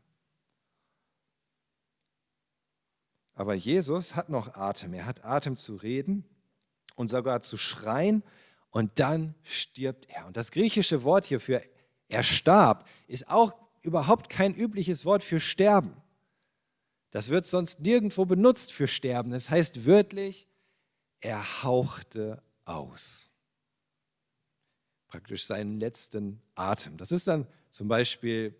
Aber 3.33 3.53
Jesus 3.53 4.15
hat 4.15 4.29
noch 4.29 4.55
Atem. 4.55 4.93
Er 4.93 5.05
hat 5.05 5.23
Atem 5.23 5.55
zu 5.55 5.75
reden 5.75 6.25
und 6.95 7.09
sogar 7.09 7.41
zu 7.41 7.57
schreien 7.57 8.23
und 8.69 8.99
dann 8.99 9.35
stirbt 9.43 10.09
er. 10.09 10.27
Und 10.27 10.35
das 10.35 10.51
griechische 10.51 11.03
Wort 11.03 11.25
hier 11.25 11.39
für 11.39 11.61
er 12.09 12.23
starb, 12.23 12.87
ist 13.07 13.29
auch 13.29 13.55
überhaupt 13.81 14.29
kein 14.29 14.53
übliches 14.53 15.05
Wort 15.05 15.23
für 15.23 15.39
sterben. 15.39 15.93
Das 17.11 17.29
wird 17.29 17.45
sonst 17.45 17.79
nirgendwo 17.79 18.25
benutzt 18.25 18.71
für 18.71 18.87
sterben. 18.87 19.31
Das 19.31 19.49
heißt 19.49 19.85
wörtlich, 19.85 20.47
er 21.21 21.63
hauchte 21.63 22.41
aus. 22.65 23.29
Praktisch 25.07 25.45
seinen 25.45 25.79
letzten 25.79 26.41
Atem. 26.55 26.97
Das 26.97 27.11
ist 27.11 27.27
dann 27.27 27.47
zum 27.69 27.87
Beispiel 27.87 28.55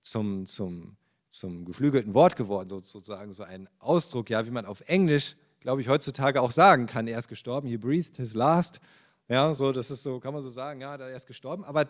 zum, 0.00 0.46
zum, 0.46 0.96
zum 1.28 1.66
geflügelten 1.66 2.14
Wort 2.14 2.36
geworden, 2.36 2.68
sozusagen 2.68 3.34
so 3.34 3.42
ein 3.42 3.68
Ausdruck, 3.78 4.30
ja, 4.30 4.46
wie 4.46 4.50
man 4.50 4.64
auf 4.64 4.80
Englisch, 4.82 5.36
glaube 5.60 5.82
ich, 5.82 5.88
heutzutage 5.88 6.40
auch 6.40 6.52
sagen 6.52 6.86
kann. 6.86 7.06
Er 7.06 7.18
ist 7.18 7.28
gestorben, 7.28 7.68
he 7.68 7.76
breathed 7.76 8.16
his 8.16 8.34
last. 8.34 8.80
Ja, 9.28 9.52
so, 9.54 9.72
das 9.72 9.90
ist 9.90 10.02
so, 10.02 10.20
kann 10.20 10.32
man 10.32 10.42
so 10.42 10.48
sagen, 10.48 10.80
ja, 10.80 10.96
er 10.96 11.14
ist 11.14 11.26
gestorben. 11.26 11.64
Aber 11.64 11.86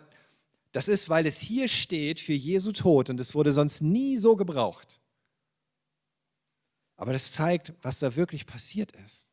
das 0.71 0.87
ist, 0.87 1.09
weil 1.09 1.25
es 1.25 1.39
hier 1.39 1.67
steht 1.67 2.19
für 2.19 2.33
Jesu 2.33 2.71
Tod 2.71 3.09
und 3.09 3.19
es 3.19 3.35
wurde 3.35 3.51
sonst 3.51 3.81
nie 3.81 4.17
so 4.17 4.35
gebraucht. 4.35 4.99
Aber 6.95 7.13
das 7.13 7.33
zeigt, 7.33 7.73
was 7.81 7.99
da 7.99 8.15
wirklich 8.15 8.45
passiert 8.45 8.91
ist. 8.91 9.27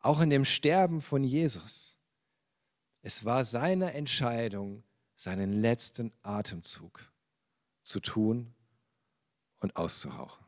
Auch 0.00 0.20
in 0.20 0.30
dem 0.30 0.44
Sterben 0.44 1.00
von 1.00 1.22
Jesus. 1.22 1.96
Es 3.02 3.24
war 3.24 3.44
seine 3.44 3.92
Entscheidung, 3.92 4.82
seinen 5.14 5.60
letzten 5.60 6.12
Atemzug 6.22 7.12
zu 7.82 8.00
tun 8.00 8.54
und 9.60 9.76
auszuhauchen. 9.76 10.44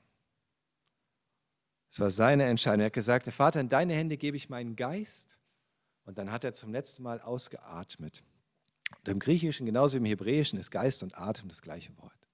Es 1.90 2.00
war 2.00 2.10
seine 2.10 2.44
Entscheidung. 2.44 2.80
Er 2.80 2.86
hat 2.86 2.92
gesagt, 2.92 3.26
Vater, 3.32 3.60
in 3.60 3.68
deine 3.68 3.94
Hände 3.94 4.16
gebe 4.16 4.36
ich 4.36 4.48
meinen 4.48 4.76
Geist. 4.76 5.40
Und 6.04 6.18
dann 6.18 6.30
hat 6.30 6.44
er 6.44 6.52
zum 6.52 6.72
letzten 6.72 7.02
Mal 7.02 7.20
ausgeatmet. 7.20 8.22
Und 8.98 9.08
im 9.08 9.18
Griechischen 9.18 9.66
genauso 9.66 9.94
wie 9.94 9.98
im 9.98 10.04
Hebräischen 10.04 10.58
ist 10.58 10.70
Geist 10.70 11.02
und 11.02 11.16
Atem 11.16 11.48
das 11.48 11.62
gleiche 11.62 11.96
Wort. 11.98 12.28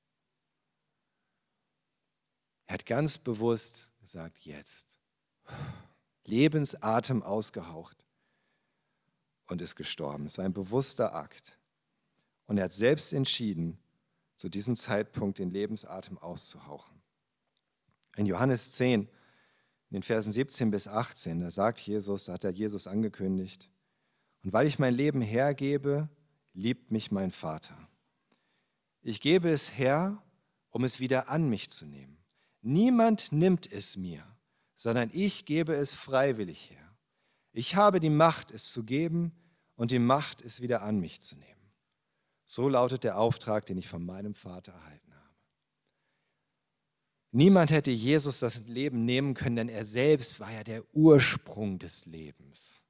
Er 2.67 2.75
hat 2.75 2.87
ganz 2.87 3.19
bewusst 3.19 3.93
gesagt, 4.01 4.39
jetzt. 4.41 4.99
Lebensatem 6.25 7.23
ausgehaucht 7.23 8.05
und 9.47 9.63
ist 9.63 9.77
gestorben. 9.77 10.27
Es 10.27 10.39
war 10.39 10.45
ein 10.45 10.53
bewusster 10.53 11.15
Akt. 11.15 11.59
Und 12.47 12.59
er 12.59 12.65
hat 12.65 12.73
selbst 12.73 13.13
entschieden, 13.13 13.79
zu 14.35 14.49
diesem 14.49 14.77
Zeitpunkt 14.77 15.39
den 15.39 15.51
Lebensatem 15.51 16.19
auszuhauchen. 16.19 17.01
In 18.17 18.27
Johannes 18.27 18.73
10, 18.73 19.03
in 19.03 19.09
den 19.91 20.03
Versen 20.03 20.33
17 20.33 20.71
bis 20.71 20.89
18, 20.89 21.41
da 21.41 21.51
sagt 21.51 21.81
Jesus, 21.81 22.27
da 22.27 22.35
hat 22.35 22.45
er 22.45 22.51
Jesus 22.51 22.87
angekündigt, 22.87 23.71
und 24.43 24.53
weil 24.53 24.69
ich 24.69 24.79
mein 24.79 24.95
Leben 24.95 25.23
hergebe, 25.23 26.09
liebt 26.57 26.91
mich 26.91 27.11
mein 27.13 27.31
Vater. 27.31 27.77
Ich 29.03 29.21
gebe 29.21 29.51
es 29.51 29.77
her, 29.77 30.23
um 30.71 30.83
es 30.83 30.99
wieder 30.99 31.29
an 31.29 31.49
mich 31.49 31.71
zu 31.71 31.87
nehmen. 31.87 32.19
Niemand 32.63 33.31
nimmt 33.31 33.71
es 33.71 33.97
mir, 33.97 34.25
sondern 34.75 35.11
ich 35.13 35.45
gebe 35.45 35.75
es 35.75 35.95
freiwillig 35.95 36.71
her. 36.71 36.97
Ich 37.53 37.77
habe 37.77 38.01
die 38.01 38.11
Macht, 38.11 38.51
es 38.51 38.73
zu 38.73 38.85
geben 38.85 39.33
und 39.77 39.91
die 39.91 39.99
Macht, 39.99 40.43
es 40.43 40.61
wieder 40.61 40.83
an 40.83 40.99
mich 40.99 41.21
zu 41.21 41.37
nehmen. 41.37 41.73
So 42.45 42.69
lautet 42.69 43.05
der 43.05 43.19
Auftrag, 43.19 43.67
den 43.67 43.79
ich 43.79 43.89
von 43.89 44.05
meinem 44.05 44.35
Vater 44.35 44.73
erhalten 44.73 45.15
habe. 45.15 45.35
Niemand 47.33 47.71
hätte 47.71 47.91
Jesus 47.91 48.41
das 48.41 48.67
Leben 48.67 49.05
nehmen 49.05 49.35
können, 49.35 49.57
denn 49.57 49.69
er 49.69 49.85
selbst 49.85 50.41
war 50.41 50.53
ja 50.53 50.65
der 50.65 50.83
Ursprung 50.95 51.79
des 51.79 52.07
Lebens. 52.07 52.86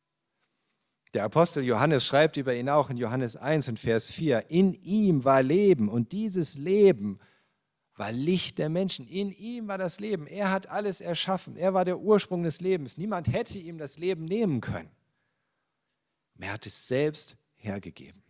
Der 1.16 1.24
Apostel 1.24 1.64
Johannes 1.64 2.04
schreibt 2.04 2.36
über 2.36 2.54
ihn 2.54 2.68
auch 2.68 2.90
in 2.90 2.98
Johannes 2.98 3.36
1 3.36 3.70
und 3.70 3.78
Vers 3.78 4.10
4, 4.10 4.50
in 4.50 4.74
ihm 4.74 5.24
war 5.24 5.42
Leben 5.42 5.88
und 5.88 6.12
dieses 6.12 6.58
Leben 6.58 7.18
war 7.94 8.12
Licht 8.12 8.58
der 8.58 8.68
Menschen. 8.68 9.08
In 9.08 9.32
ihm 9.32 9.66
war 9.66 9.78
das 9.78 9.98
Leben. 9.98 10.26
Er 10.26 10.52
hat 10.52 10.68
alles 10.68 11.00
erschaffen. 11.00 11.56
Er 11.56 11.72
war 11.72 11.86
der 11.86 11.98
Ursprung 11.98 12.42
des 12.42 12.60
Lebens. 12.60 12.98
Niemand 12.98 13.32
hätte 13.32 13.58
ihm 13.58 13.78
das 13.78 13.96
Leben 13.96 14.26
nehmen 14.26 14.60
können. 14.60 14.90
Er 16.38 16.52
hat 16.52 16.66
es 16.66 16.86
selbst 16.86 17.38
hergegeben 17.54 18.22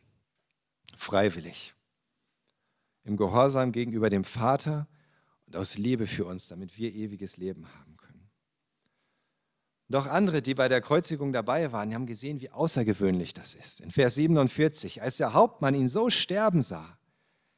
freiwillig. 0.94 1.74
Im 3.04 3.16
Gehorsam 3.16 3.70
gegenüber 3.72 4.10
dem 4.10 4.24
Vater 4.24 4.88
und 5.46 5.56
aus 5.56 5.78
Liebe 5.78 6.06
für 6.06 6.24
uns, 6.24 6.48
damit 6.48 6.78
wir 6.78 6.92
ewiges 6.92 7.36
Leben 7.36 7.66
haben. 7.68 7.95
Doch 9.88 10.06
andere, 10.06 10.42
die 10.42 10.54
bei 10.54 10.68
der 10.68 10.80
Kreuzigung 10.80 11.32
dabei 11.32 11.70
waren, 11.70 11.94
haben 11.94 12.06
gesehen, 12.06 12.40
wie 12.40 12.50
außergewöhnlich 12.50 13.34
das 13.34 13.54
ist. 13.54 13.80
In 13.80 13.90
Vers 13.90 14.16
47, 14.16 15.02
als 15.02 15.18
der 15.18 15.32
Hauptmann 15.32 15.74
ihn 15.74 15.88
so 15.88 16.10
sterben 16.10 16.62
sah, 16.62 16.98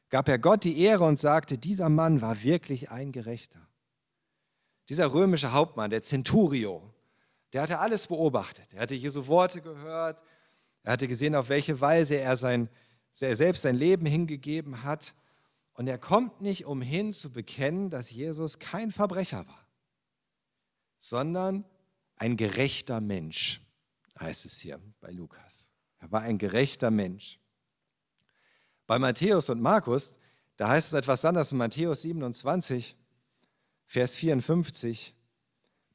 gab 0.09 0.27
er 0.27 0.37
Gott 0.37 0.63
die 0.63 0.79
Ehre 0.79 1.05
und 1.05 1.19
sagte, 1.19 1.57
dieser 1.57 1.89
Mann 1.89 2.21
war 2.21 2.43
wirklich 2.43 2.91
ein 2.91 3.11
Gerechter. 3.11 3.59
Dieser 4.89 5.13
römische 5.13 5.53
Hauptmann, 5.53 5.89
der 5.89 6.03
Centurio, 6.03 6.93
der 7.53 7.63
hatte 7.63 7.79
alles 7.79 8.07
beobachtet. 8.07 8.73
Er 8.73 8.81
hatte 8.81 8.95
Jesu 8.95 9.27
Worte 9.27 9.61
gehört, 9.61 10.23
er 10.83 10.93
hatte 10.93 11.07
gesehen, 11.07 11.35
auf 11.35 11.49
welche 11.49 11.81
Weise 11.81 12.15
er 12.15 12.37
sein 12.37 12.69
er 13.21 13.35
selbst 13.35 13.63
sein 13.63 13.75
Leben 13.75 14.05
hingegeben 14.05 14.83
hat. 14.83 15.13
Und 15.73 15.87
er 15.87 15.97
kommt 15.97 16.41
nicht 16.41 16.65
umhin 16.65 17.11
zu 17.11 17.31
bekennen, 17.31 17.89
dass 17.89 18.11
Jesus 18.11 18.59
kein 18.59 18.91
Verbrecher 18.91 19.47
war, 19.47 19.65
sondern 20.97 21.63
ein 22.19 22.37
gerechter 22.37 23.01
Mensch, 23.01 23.61
heißt 24.19 24.45
es 24.45 24.59
hier 24.59 24.79
bei 24.99 25.09
Lukas. 25.11 25.73
Er 25.99 26.11
war 26.11 26.21
ein 26.21 26.37
gerechter 26.37 26.91
Mensch. 26.91 27.39
Bei 28.85 28.99
Matthäus 28.99 29.49
und 29.49 29.61
Markus, 29.61 30.13
da 30.57 30.69
heißt 30.69 30.89
es 30.89 30.93
etwas 30.93 31.23
anderes 31.25 31.51
in 31.51 31.57
Matthäus 31.57 32.01
27, 32.03 32.95
Vers 33.85 34.15
54. 34.17 35.15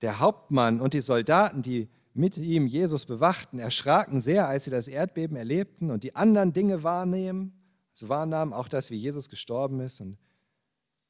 Der 0.00 0.18
Hauptmann 0.18 0.80
und 0.80 0.94
die 0.94 1.00
Soldaten, 1.00 1.62
die 1.62 1.88
mit 2.14 2.38
ihm 2.38 2.66
Jesus 2.66 3.04
bewachten, 3.04 3.58
erschraken 3.58 4.20
sehr, 4.20 4.48
als 4.48 4.64
sie 4.64 4.70
das 4.70 4.88
Erdbeben 4.88 5.36
erlebten 5.36 5.90
und 5.90 6.04
die 6.04 6.16
anderen 6.16 6.52
Dinge 6.52 6.82
wahrnehmen, 6.82 7.52
also 7.92 8.08
wahrnahmen, 8.08 8.52
auch 8.52 8.68
das, 8.68 8.90
wie 8.90 8.96
Jesus 8.96 9.28
gestorben 9.28 9.80
ist. 9.80 10.00
Und 10.00 10.18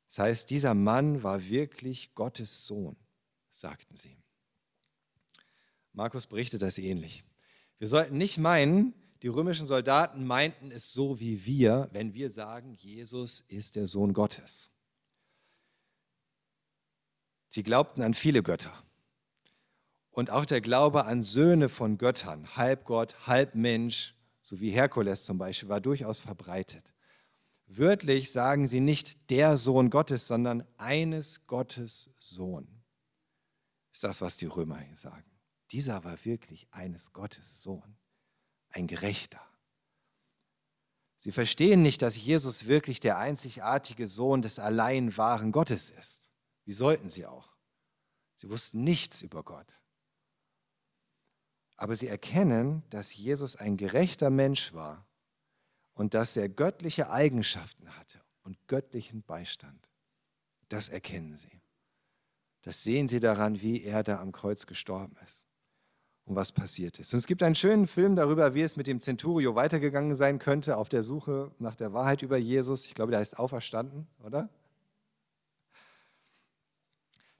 das 0.08 0.18
heißt, 0.18 0.50
dieser 0.50 0.74
Mann 0.74 1.22
war 1.22 1.46
wirklich 1.48 2.14
Gottes 2.14 2.66
Sohn, 2.66 2.96
sagten 3.50 3.94
sie. 3.96 4.23
Markus 5.94 6.26
berichtet 6.26 6.62
das 6.62 6.78
ähnlich. 6.78 7.24
Wir 7.78 7.88
sollten 7.88 8.18
nicht 8.18 8.38
meinen, 8.38 8.94
die 9.22 9.28
römischen 9.28 9.66
Soldaten 9.66 10.26
meinten 10.26 10.70
es 10.70 10.92
so 10.92 11.18
wie 11.18 11.46
wir, 11.46 11.88
wenn 11.92 12.12
wir 12.12 12.28
sagen, 12.28 12.74
Jesus 12.74 13.40
ist 13.40 13.76
der 13.76 13.86
Sohn 13.86 14.12
Gottes. 14.12 14.70
Sie 17.48 17.62
glaubten 17.62 18.02
an 18.02 18.14
viele 18.14 18.42
Götter. 18.42 18.72
Und 20.10 20.30
auch 20.30 20.44
der 20.44 20.60
Glaube 20.60 21.06
an 21.06 21.22
Söhne 21.22 21.68
von 21.68 21.96
Göttern, 21.96 22.56
halb 22.56 22.84
Gott, 22.84 23.26
halb 23.26 23.54
Mensch, 23.54 24.14
so 24.40 24.60
wie 24.60 24.70
Herkules 24.70 25.24
zum 25.24 25.38
Beispiel, 25.38 25.68
war 25.68 25.80
durchaus 25.80 26.20
verbreitet. 26.20 26.92
Wörtlich 27.66 28.30
sagen 28.30 28.68
sie 28.68 28.80
nicht 28.80 29.30
der 29.30 29.56
Sohn 29.56 29.90
Gottes, 29.90 30.26
sondern 30.26 30.66
eines 30.76 31.46
Gottes 31.46 32.14
Sohn. 32.18 32.68
Ist 33.92 34.04
das, 34.04 34.20
was 34.20 34.36
die 34.36 34.46
Römer 34.46 34.80
hier 34.80 34.96
sagen. 34.96 35.33
Dieser 35.74 36.04
war 36.04 36.24
wirklich 36.24 36.68
eines 36.70 37.12
Gottes 37.12 37.64
Sohn, 37.64 37.96
ein 38.70 38.86
Gerechter. 38.86 39.44
Sie 41.18 41.32
verstehen 41.32 41.82
nicht, 41.82 42.00
dass 42.00 42.16
Jesus 42.16 42.68
wirklich 42.68 43.00
der 43.00 43.18
einzigartige 43.18 44.06
Sohn 44.06 44.40
des 44.40 44.60
allein 44.60 45.16
wahren 45.16 45.50
Gottes 45.50 45.90
ist. 45.90 46.30
Wie 46.64 46.72
sollten 46.72 47.08
sie 47.08 47.26
auch? 47.26 47.56
Sie 48.36 48.48
wussten 48.50 48.84
nichts 48.84 49.22
über 49.22 49.42
Gott. 49.42 49.82
Aber 51.74 51.96
sie 51.96 52.06
erkennen, 52.06 52.84
dass 52.90 53.12
Jesus 53.12 53.56
ein 53.56 53.76
gerechter 53.76 54.30
Mensch 54.30 54.74
war 54.74 55.04
und 55.94 56.14
dass 56.14 56.36
er 56.36 56.48
göttliche 56.48 57.10
Eigenschaften 57.10 57.88
hatte 57.96 58.20
und 58.44 58.68
göttlichen 58.68 59.24
Beistand. 59.24 59.90
Das 60.68 60.88
erkennen 60.88 61.36
sie. 61.36 61.60
Das 62.62 62.84
sehen 62.84 63.08
sie 63.08 63.18
daran, 63.18 63.60
wie 63.60 63.82
er 63.82 64.04
da 64.04 64.20
am 64.20 64.30
Kreuz 64.30 64.66
gestorben 64.66 65.16
ist 65.24 65.44
und 66.26 66.36
was 66.36 66.52
passiert 66.52 66.98
ist. 66.98 67.12
Und 67.12 67.18
es 67.18 67.26
gibt 67.26 67.42
einen 67.42 67.54
schönen 67.54 67.86
Film 67.86 68.16
darüber, 68.16 68.54
wie 68.54 68.62
es 68.62 68.76
mit 68.76 68.86
dem 68.86 69.00
Centurio 69.00 69.54
weitergegangen 69.54 70.14
sein 70.14 70.38
könnte, 70.38 70.76
auf 70.76 70.88
der 70.88 71.02
Suche 71.02 71.50
nach 71.58 71.76
der 71.76 71.92
Wahrheit 71.92 72.22
über 72.22 72.38
Jesus. 72.38 72.86
Ich 72.86 72.94
glaube, 72.94 73.10
der 73.10 73.20
heißt 73.20 73.38
Auferstanden, 73.38 74.06
oder? 74.22 74.48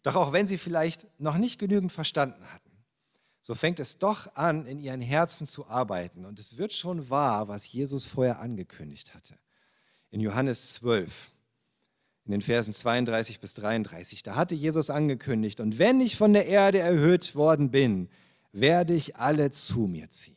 Doch 0.02 0.16
auch 0.16 0.32
wenn 0.32 0.46
sie 0.46 0.58
vielleicht 0.58 1.06
noch 1.18 1.38
nicht 1.38 1.58
genügend 1.58 1.90
verstanden 1.90 2.44
hatten, 2.52 2.70
so 3.40 3.54
fängt 3.54 3.80
es 3.80 3.98
doch 3.98 4.36
an, 4.36 4.66
in 4.66 4.80
ihren 4.80 5.00
Herzen 5.00 5.46
zu 5.46 5.66
arbeiten. 5.66 6.26
Und 6.26 6.38
es 6.38 6.58
wird 6.58 6.72
schon 6.72 7.08
wahr, 7.10 7.48
was 7.48 7.70
Jesus 7.70 8.06
vorher 8.06 8.40
angekündigt 8.40 9.14
hatte. 9.14 9.38
In 10.10 10.20
Johannes 10.20 10.74
12, 10.74 11.32
in 12.26 12.32
den 12.32 12.42
Versen 12.42 12.72
32 12.72 13.40
bis 13.40 13.54
33, 13.54 14.22
da 14.22 14.36
hatte 14.36 14.54
Jesus 14.54 14.90
angekündigt, 14.90 15.60
und 15.60 15.78
wenn 15.78 16.00
ich 16.00 16.16
von 16.16 16.32
der 16.32 16.46
Erde 16.46 16.78
erhöht 16.78 17.34
worden 17.34 17.70
bin, 17.70 18.08
werde 18.54 18.94
ich 18.94 19.16
alle 19.16 19.50
zu 19.50 19.80
mir 19.80 20.08
ziehen. 20.10 20.36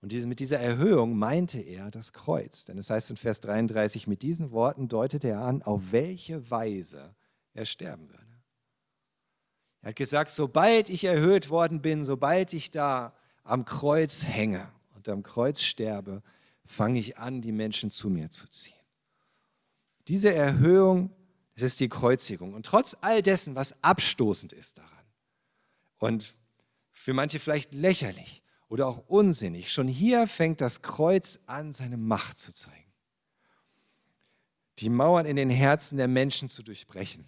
Und 0.00 0.14
mit 0.26 0.40
dieser 0.40 0.58
Erhöhung 0.58 1.18
meinte 1.18 1.60
er 1.60 1.90
das 1.90 2.12
Kreuz. 2.12 2.64
Denn 2.64 2.78
es 2.78 2.88
heißt 2.88 3.10
in 3.10 3.16
Vers 3.18 3.40
33, 3.40 4.06
mit 4.06 4.22
diesen 4.22 4.50
Worten 4.52 4.88
deutete 4.88 5.28
er 5.28 5.42
an, 5.42 5.62
auf 5.62 5.92
welche 5.92 6.50
Weise 6.50 7.14
er 7.52 7.66
sterben 7.66 8.08
würde. 8.08 8.24
Er 9.82 9.90
hat 9.90 9.96
gesagt, 9.96 10.30
sobald 10.30 10.88
ich 10.88 11.04
erhöht 11.04 11.50
worden 11.50 11.82
bin, 11.82 12.04
sobald 12.04 12.54
ich 12.54 12.70
da 12.70 13.14
am 13.42 13.64
Kreuz 13.64 14.24
hänge 14.24 14.70
und 14.94 15.08
am 15.08 15.22
Kreuz 15.22 15.62
sterbe, 15.62 16.22
fange 16.64 16.98
ich 16.98 17.18
an, 17.18 17.42
die 17.42 17.52
Menschen 17.52 17.90
zu 17.90 18.08
mir 18.08 18.30
zu 18.30 18.48
ziehen. 18.48 18.74
Diese 20.08 20.32
Erhöhung, 20.32 21.10
das 21.54 21.64
ist 21.64 21.80
die 21.80 21.88
Kreuzigung. 21.88 22.54
Und 22.54 22.64
trotz 22.64 22.96
all 23.00 23.20
dessen, 23.22 23.54
was 23.54 23.82
abstoßend 23.82 24.52
ist 24.52 24.78
daran 24.78 25.04
und 25.98 26.34
für 26.92 27.14
manche 27.14 27.38
vielleicht 27.38 27.74
lächerlich 27.74 28.42
oder 28.68 28.86
auch 28.86 29.08
unsinnig, 29.08 29.72
schon 29.72 29.88
hier 29.88 30.26
fängt 30.28 30.60
das 30.60 30.82
Kreuz 30.82 31.40
an, 31.46 31.72
seine 31.72 31.96
Macht 31.96 32.38
zu 32.38 32.52
zeigen. 32.52 32.92
Die 34.78 34.88
Mauern 34.88 35.26
in 35.26 35.36
den 35.36 35.50
Herzen 35.50 35.98
der 35.98 36.08
Menschen 36.08 36.48
zu 36.48 36.62
durchbrechen. 36.62 37.26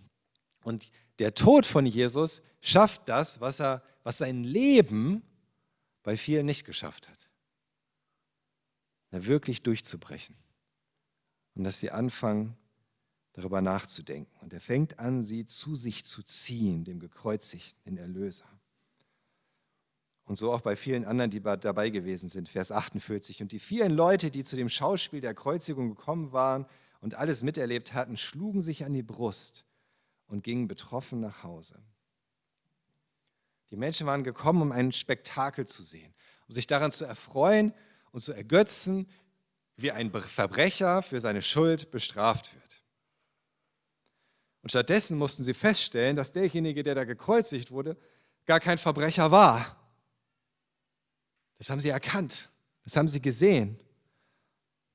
Und 0.62 0.90
der 1.18 1.34
Tod 1.34 1.66
von 1.66 1.84
Jesus 1.84 2.42
schafft 2.60 3.08
das, 3.08 3.40
was, 3.40 3.60
er, 3.60 3.82
was 4.04 4.18
sein 4.18 4.44
Leben 4.44 5.22
bei 6.02 6.16
vielen 6.16 6.46
nicht 6.46 6.64
geschafft 6.64 7.08
hat. 7.08 7.30
Da 9.10 9.26
wirklich 9.26 9.62
durchzubrechen. 9.62 10.36
Und 11.54 11.64
dass 11.64 11.80
sie 11.80 11.90
anfangen, 11.90 12.56
darüber 13.32 13.60
nachzudenken. 13.60 14.32
Und 14.40 14.52
er 14.52 14.60
fängt 14.60 14.98
an, 14.98 15.22
sie 15.22 15.46
zu 15.46 15.74
sich 15.74 16.04
zu 16.04 16.22
ziehen, 16.22 16.84
dem 16.84 17.00
gekreuzigten, 17.00 17.82
den 17.84 17.96
Erlöser. 17.98 18.48
Und 20.24 20.36
so 20.36 20.52
auch 20.52 20.60
bei 20.60 20.76
vielen 20.76 21.04
anderen, 21.04 21.30
die 21.30 21.40
dabei 21.40 21.90
gewesen 21.90 22.28
sind, 22.28 22.48
Vers 22.48 22.70
48. 22.70 23.42
Und 23.42 23.52
die 23.52 23.58
vielen 23.58 23.92
Leute, 23.92 24.30
die 24.30 24.44
zu 24.44 24.56
dem 24.56 24.68
Schauspiel 24.68 25.20
der 25.20 25.34
Kreuzigung 25.34 25.90
gekommen 25.90 26.32
waren 26.32 26.66
und 27.00 27.14
alles 27.14 27.42
miterlebt 27.42 27.92
hatten, 27.92 28.16
schlugen 28.16 28.62
sich 28.62 28.84
an 28.84 28.92
die 28.92 29.02
Brust 29.02 29.64
und 30.28 30.44
gingen 30.44 30.68
betroffen 30.68 31.20
nach 31.20 31.42
Hause. 31.42 31.82
Die 33.70 33.76
Menschen 33.76 34.06
waren 34.06 34.22
gekommen, 34.22 34.62
um 34.62 34.72
ein 34.72 34.92
Spektakel 34.92 35.66
zu 35.66 35.82
sehen, 35.82 36.14
um 36.46 36.54
sich 36.54 36.66
daran 36.66 36.92
zu 36.92 37.04
erfreuen 37.04 37.74
und 38.12 38.20
zu 38.20 38.32
ergötzen, 38.32 39.08
wie 39.76 39.90
ein 39.90 40.12
Verbrecher 40.12 41.02
für 41.02 41.20
seine 41.20 41.42
Schuld 41.42 41.90
bestraft 41.90 42.54
wird. 42.54 42.82
Und 44.62 44.68
stattdessen 44.68 45.18
mussten 45.18 45.42
sie 45.42 45.54
feststellen, 45.54 46.14
dass 46.14 46.32
derjenige, 46.32 46.82
der 46.82 46.94
da 46.94 47.04
gekreuzigt 47.04 47.72
wurde, 47.72 47.96
gar 48.46 48.60
kein 48.60 48.78
Verbrecher 48.78 49.30
war, 49.30 49.81
das 51.62 51.70
haben 51.70 51.78
sie 51.78 51.90
erkannt, 51.90 52.50
das 52.82 52.96
haben 52.96 53.06
sie 53.06 53.22
gesehen. 53.22 53.78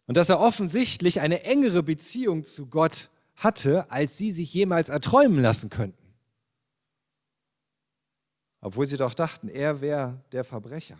Und 0.05 0.17
dass 0.17 0.27
er 0.27 0.41
offensichtlich 0.41 1.21
eine 1.21 1.45
engere 1.45 1.81
Beziehung 1.81 2.43
zu 2.43 2.65
Gott 2.67 3.09
hatte, 3.37 3.89
als 3.89 4.17
sie 4.17 4.31
sich 4.31 4.53
jemals 4.53 4.89
erträumen 4.89 5.41
lassen 5.41 5.69
könnten. 5.69 6.13
Obwohl 8.59 8.85
sie 8.85 8.97
doch 8.97 9.13
dachten, 9.13 9.47
er 9.47 9.79
wäre 9.79 10.21
der 10.33 10.43
Verbrecher. 10.43 10.97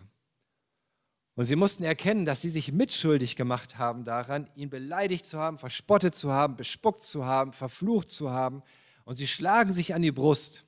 Und 1.34 1.44
sie 1.44 1.56
mussten 1.56 1.84
erkennen, 1.84 2.24
dass 2.24 2.40
sie 2.40 2.48
sich 2.48 2.72
mitschuldig 2.72 3.36
gemacht 3.36 3.76
haben 3.76 4.04
daran, 4.04 4.48
ihn 4.54 4.70
beleidigt 4.70 5.26
zu 5.26 5.38
haben, 5.38 5.58
verspottet 5.58 6.14
zu 6.14 6.32
haben, 6.32 6.56
bespuckt 6.56 7.02
zu 7.02 7.26
haben, 7.26 7.52
verflucht 7.52 8.08
zu 8.08 8.30
haben. 8.30 8.62
Und 9.04 9.16
sie 9.16 9.28
schlagen 9.28 9.74
sich 9.74 9.94
an 9.94 10.00
die 10.00 10.12
Brust. 10.12 10.64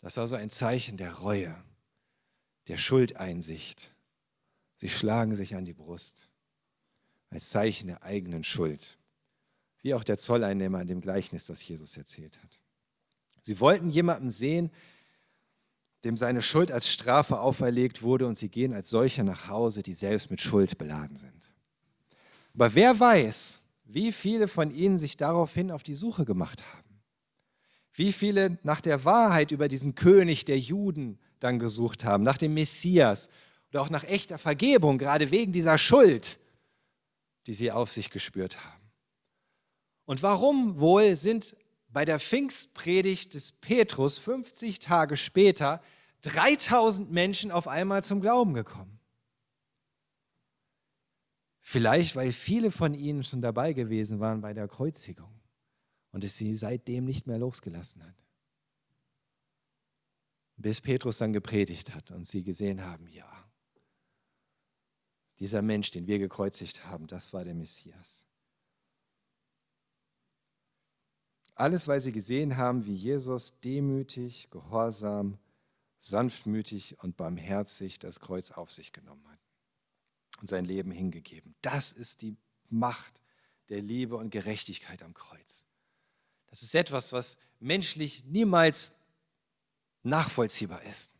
Das 0.00 0.16
war 0.16 0.26
so 0.26 0.36
ein 0.36 0.48
Zeichen 0.48 0.96
der 0.96 1.12
Reue 1.16 1.54
der 2.68 2.76
Schuldeinsicht. 2.76 3.94
Sie 4.76 4.88
schlagen 4.88 5.34
sich 5.34 5.54
an 5.56 5.64
die 5.64 5.72
Brust 5.72 6.30
als 7.30 7.50
Zeichen 7.50 7.88
der 7.88 8.02
eigenen 8.02 8.44
Schuld, 8.44 8.98
wie 9.82 9.94
auch 9.94 10.04
der 10.04 10.18
Zolleinnehmer 10.18 10.80
in 10.80 10.88
dem 10.88 11.00
Gleichnis, 11.00 11.46
das 11.46 11.66
Jesus 11.66 11.96
erzählt 11.96 12.40
hat. 12.42 12.60
Sie 13.42 13.58
wollten 13.60 13.90
jemanden 13.90 14.30
sehen, 14.30 14.70
dem 16.04 16.16
seine 16.16 16.42
Schuld 16.42 16.70
als 16.70 16.88
Strafe 16.88 17.40
auferlegt 17.40 18.02
wurde 18.02 18.26
und 18.26 18.38
sie 18.38 18.48
gehen 18.48 18.72
als 18.72 18.90
solche 18.90 19.24
nach 19.24 19.48
Hause, 19.48 19.82
die 19.82 19.94
selbst 19.94 20.30
mit 20.30 20.40
Schuld 20.40 20.78
beladen 20.78 21.16
sind. 21.16 21.52
Aber 22.54 22.74
wer 22.74 22.98
weiß, 22.98 23.62
wie 23.84 24.12
viele 24.12 24.48
von 24.48 24.70
ihnen 24.70 24.98
sich 24.98 25.16
daraufhin 25.16 25.70
auf 25.70 25.82
die 25.82 25.94
Suche 25.94 26.24
gemacht 26.24 26.62
haben? 26.72 27.02
Wie 27.92 28.12
viele 28.12 28.58
nach 28.62 28.80
der 28.80 29.04
Wahrheit 29.04 29.50
über 29.50 29.68
diesen 29.68 29.94
König 29.94 30.44
der 30.44 30.58
Juden 30.58 31.18
dann 31.44 31.58
gesucht 31.58 32.04
haben, 32.04 32.24
nach 32.24 32.38
dem 32.38 32.54
Messias 32.54 33.28
oder 33.70 33.82
auch 33.82 33.90
nach 33.90 34.04
echter 34.04 34.38
Vergebung, 34.38 34.98
gerade 34.98 35.30
wegen 35.30 35.52
dieser 35.52 35.78
Schuld, 35.78 36.38
die 37.46 37.52
sie 37.52 37.70
auf 37.70 37.92
sich 37.92 38.10
gespürt 38.10 38.64
haben. 38.64 38.90
Und 40.06 40.22
warum 40.22 40.80
wohl 40.80 41.16
sind 41.16 41.56
bei 41.88 42.04
der 42.04 42.18
Pfingstpredigt 42.18 43.34
des 43.34 43.52
Petrus 43.52 44.18
50 44.18 44.78
Tage 44.78 45.16
später 45.16 45.82
3000 46.22 47.12
Menschen 47.12 47.50
auf 47.50 47.68
einmal 47.68 48.02
zum 48.02 48.20
Glauben 48.20 48.54
gekommen? 48.54 48.98
Vielleicht, 51.60 52.16
weil 52.16 52.32
viele 52.32 52.70
von 52.70 52.94
ihnen 52.94 53.22
schon 53.22 53.40
dabei 53.40 53.72
gewesen 53.72 54.20
waren 54.20 54.40
bei 54.40 54.52
der 54.52 54.68
Kreuzigung 54.68 55.40
und 56.12 56.24
es 56.24 56.36
sie 56.36 56.56
seitdem 56.56 57.04
nicht 57.04 57.26
mehr 57.26 57.38
losgelassen 57.38 58.02
hat 58.06 58.23
bis 60.56 60.80
Petrus 60.80 61.18
dann 61.18 61.32
gepredigt 61.32 61.94
hat 61.94 62.10
und 62.10 62.26
sie 62.26 62.42
gesehen 62.42 62.84
haben, 62.84 63.08
ja, 63.08 63.30
dieser 65.38 65.62
Mensch, 65.62 65.90
den 65.90 66.06
wir 66.06 66.18
gekreuzigt 66.18 66.86
haben, 66.86 67.06
das 67.06 67.32
war 67.32 67.44
der 67.44 67.54
Messias. 67.54 68.24
Alles, 71.56 71.86
weil 71.86 72.00
sie 72.00 72.12
gesehen 72.12 72.56
haben, 72.56 72.84
wie 72.86 72.94
Jesus 72.94 73.60
demütig, 73.60 74.50
gehorsam, 74.50 75.38
sanftmütig 75.98 76.98
und 77.02 77.16
barmherzig 77.16 77.98
das 77.98 78.20
Kreuz 78.20 78.50
auf 78.50 78.70
sich 78.70 78.92
genommen 78.92 79.26
hat 79.28 79.40
und 80.40 80.48
sein 80.48 80.64
Leben 80.64 80.90
hingegeben. 80.90 81.54
Das 81.62 81.92
ist 81.92 82.22
die 82.22 82.36
Macht 82.68 83.20
der 83.68 83.80
Liebe 83.80 84.16
und 84.16 84.30
Gerechtigkeit 84.30 85.02
am 85.02 85.14
Kreuz. 85.14 85.64
Das 86.48 86.62
ist 86.62 86.74
etwas, 86.74 87.12
was 87.12 87.38
menschlich 87.60 88.24
niemals 88.24 88.92
nachvollziehbar 90.04 90.82
ist. 90.84 91.12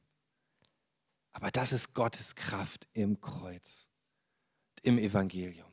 Aber 1.33 1.51
das 1.51 1.73
ist 1.73 1.95
Gottes 1.95 2.37
Kraft 2.37 2.87
im 2.93 3.21
Kreuz, 3.21 3.91
im 4.83 4.99
Evangelium, 4.99 5.71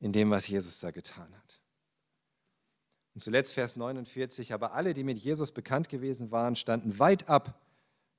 in 0.00 0.12
dem, 0.12 0.30
was 0.30 0.48
Jesus 0.48 0.80
da 0.80 0.90
getan 0.90 1.36
hat. 1.36 1.60
Und 3.14 3.20
zuletzt 3.20 3.54
Vers 3.54 3.76
49, 3.76 4.54
aber 4.54 4.72
alle, 4.72 4.94
die 4.94 5.04
mit 5.04 5.18
Jesus 5.18 5.52
bekannt 5.52 5.88
gewesen 5.88 6.30
waren, 6.30 6.56
standen 6.56 6.98
weit 6.98 7.28
ab, 7.28 7.60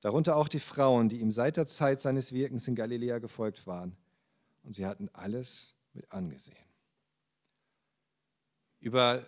darunter 0.00 0.36
auch 0.36 0.48
die 0.48 0.60
Frauen, 0.60 1.08
die 1.08 1.20
ihm 1.20 1.32
seit 1.32 1.56
der 1.56 1.66
Zeit 1.66 2.00
seines 2.00 2.32
Wirkens 2.32 2.68
in 2.68 2.74
Galiläa 2.74 3.18
gefolgt 3.18 3.66
waren. 3.66 3.96
Und 4.62 4.74
sie 4.74 4.86
hatten 4.86 5.08
alles 5.12 5.76
mit 5.92 6.10
angesehen. 6.12 6.56
Über 8.80 9.24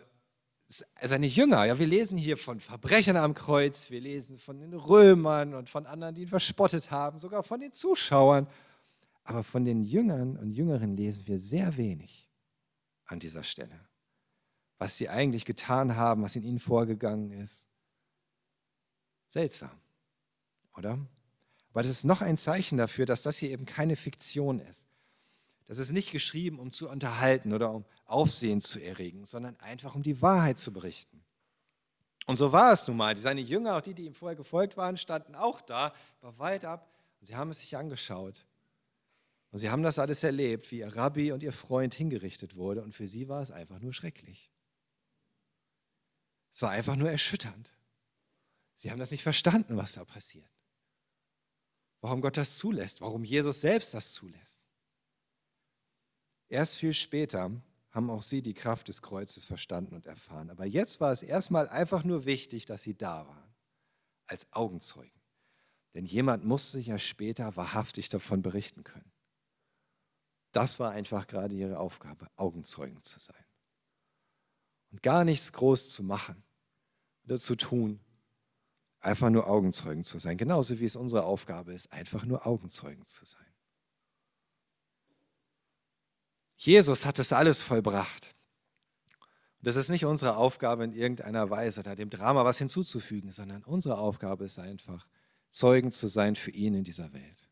seine 0.70 1.26
Jünger. 1.26 1.64
Ja, 1.64 1.78
wir 1.78 1.86
lesen 1.86 2.16
hier 2.16 2.36
von 2.36 2.60
Verbrechern 2.60 3.16
am 3.16 3.34
Kreuz, 3.34 3.90
wir 3.90 4.00
lesen 4.00 4.38
von 4.38 4.60
den 4.60 4.72
Römern 4.72 5.54
und 5.54 5.68
von 5.68 5.86
anderen, 5.86 6.14
die 6.14 6.22
ihn 6.22 6.28
verspottet 6.28 6.90
haben, 6.90 7.18
sogar 7.18 7.42
von 7.42 7.60
den 7.60 7.72
Zuschauern. 7.72 8.46
Aber 9.24 9.42
von 9.42 9.64
den 9.64 9.82
Jüngern 9.82 10.36
und 10.36 10.52
Jüngeren 10.52 10.96
lesen 10.96 11.26
wir 11.26 11.38
sehr 11.38 11.76
wenig 11.76 12.28
an 13.06 13.18
dieser 13.18 13.42
Stelle. 13.42 13.78
Was 14.78 14.96
sie 14.96 15.08
eigentlich 15.08 15.44
getan 15.44 15.96
haben, 15.96 16.22
was 16.22 16.36
in 16.36 16.44
ihnen 16.44 16.58
vorgegangen 16.58 17.30
ist. 17.32 17.68
Seltsam, 19.26 19.70
oder? 20.76 20.98
Aber 21.70 21.82
das 21.82 21.90
ist 21.90 22.04
noch 22.04 22.22
ein 22.22 22.36
Zeichen 22.36 22.78
dafür, 22.78 23.06
dass 23.06 23.22
das 23.22 23.38
hier 23.38 23.50
eben 23.50 23.66
keine 23.66 23.96
Fiktion 23.96 24.60
ist. 24.60 24.86
Das 25.70 25.78
ist 25.78 25.92
nicht 25.92 26.10
geschrieben, 26.10 26.58
um 26.58 26.72
zu 26.72 26.88
unterhalten 26.88 27.52
oder 27.52 27.70
um 27.70 27.84
Aufsehen 28.04 28.60
zu 28.60 28.80
erregen, 28.80 29.24
sondern 29.24 29.54
einfach 29.60 29.94
um 29.94 30.02
die 30.02 30.20
Wahrheit 30.20 30.58
zu 30.58 30.72
berichten. 30.72 31.22
Und 32.26 32.34
so 32.34 32.50
war 32.50 32.72
es 32.72 32.88
nun 32.88 32.96
mal. 32.96 33.16
Seine 33.16 33.40
Jünger, 33.40 33.76
auch 33.76 33.80
die, 33.80 33.94
die 33.94 34.06
ihm 34.06 34.14
vorher 34.14 34.34
gefolgt 34.34 34.76
waren, 34.76 34.96
standen 34.96 35.36
auch 35.36 35.60
da, 35.60 35.94
war 36.22 36.36
weit 36.40 36.64
ab 36.64 36.92
und 37.20 37.26
sie 37.28 37.36
haben 37.36 37.50
es 37.50 37.60
sich 37.60 37.76
angeschaut. 37.76 38.44
Und 39.52 39.60
sie 39.60 39.70
haben 39.70 39.84
das 39.84 40.00
alles 40.00 40.24
erlebt, 40.24 40.68
wie 40.72 40.78
ihr 40.78 40.96
Rabbi 40.96 41.30
und 41.30 41.44
ihr 41.44 41.52
Freund 41.52 41.94
hingerichtet 41.94 42.56
wurde. 42.56 42.82
Und 42.82 42.92
für 42.92 43.06
sie 43.06 43.28
war 43.28 43.40
es 43.40 43.52
einfach 43.52 43.78
nur 43.78 43.92
schrecklich. 43.92 44.50
Es 46.50 46.62
war 46.62 46.70
einfach 46.70 46.96
nur 46.96 47.12
erschütternd. 47.12 47.70
Sie 48.74 48.90
haben 48.90 48.98
das 48.98 49.12
nicht 49.12 49.22
verstanden, 49.22 49.76
was 49.76 49.92
da 49.92 50.04
passiert. 50.04 50.50
Warum 52.00 52.22
Gott 52.22 52.36
das 52.36 52.56
zulässt, 52.56 53.00
warum 53.02 53.22
Jesus 53.22 53.60
selbst 53.60 53.94
das 53.94 54.14
zulässt. 54.14 54.59
Erst 56.50 56.78
viel 56.78 56.92
später 56.92 57.50
haben 57.92 58.10
auch 58.10 58.22
sie 58.22 58.42
die 58.42 58.54
Kraft 58.54 58.88
des 58.88 59.02
Kreuzes 59.02 59.44
verstanden 59.44 59.94
und 59.94 60.06
erfahren. 60.06 60.50
Aber 60.50 60.66
jetzt 60.66 61.00
war 61.00 61.12
es 61.12 61.22
erstmal 61.22 61.68
einfach 61.68 62.04
nur 62.04 62.24
wichtig, 62.24 62.66
dass 62.66 62.82
sie 62.82 62.96
da 62.96 63.26
waren, 63.26 63.54
als 64.26 64.52
Augenzeugen. 64.52 65.20
Denn 65.94 66.04
jemand 66.04 66.44
musste 66.44 66.80
ja 66.80 66.98
später 66.98 67.56
wahrhaftig 67.56 68.08
davon 68.08 68.42
berichten 68.42 68.84
können. 68.84 69.10
Das 70.52 70.80
war 70.80 70.90
einfach 70.90 71.28
gerade 71.28 71.54
ihre 71.54 71.78
Aufgabe, 71.78 72.26
Augenzeugen 72.36 73.02
zu 73.02 73.20
sein. 73.20 73.44
Und 74.90 75.02
gar 75.02 75.24
nichts 75.24 75.52
groß 75.52 75.90
zu 75.90 76.02
machen 76.02 76.42
oder 77.24 77.38
zu 77.38 77.54
tun, 77.54 78.00
einfach 78.98 79.30
nur 79.30 79.46
Augenzeugen 79.46 80.02
zu 80.02 80.18
sein. 80.18 80.36
Genauso 80.36 80.80
wie 80.80 80.84
es 80.84 80.96
unsere 80.96 81.22
Aufgabe 81.22 81.72
ist, 81.72 81.92
einfach 81.92 82.24
nur 82.24 82.44
Augenzeugen 82.44 83.06
zu 83.06 83.24
sein. 83.24 83.46
Jesus 86.60 87.06
hat 87.06 87.18
das 87.18 87.32
alles 87.32 87.62
vollbracht. 87.62 88.34
Und 89.58 89.66
das 89.66 89.76
ist 89.76 89.88
nicht 89.88 90.04
unsere 90.04 90.36
Aufgabe 90.36 90.84
in 90.84 90.92
irgendeiner 90.92 91.48
Weise, 91.48 91.82
da 91.82 91.94
dem 91.94 92.10
Drama 92.10 92.44
was 92.44 92.58
hinzuzufügen, 92.58 93.30
sondern 93.30 93.64
unsere 93.64 93.96
Aufgabe 93.96 94.44
ist 94.44 94.58
einfach, 94.58 95.06
Zeugen 95.48 95.90
zu 95.90 96.06
sein 96.06 96.36
für 96.36 96.50
ihn 96.50 96.74
in 96.74 96.84
dieser 96.84 97.14
Welt. 97.14 97.48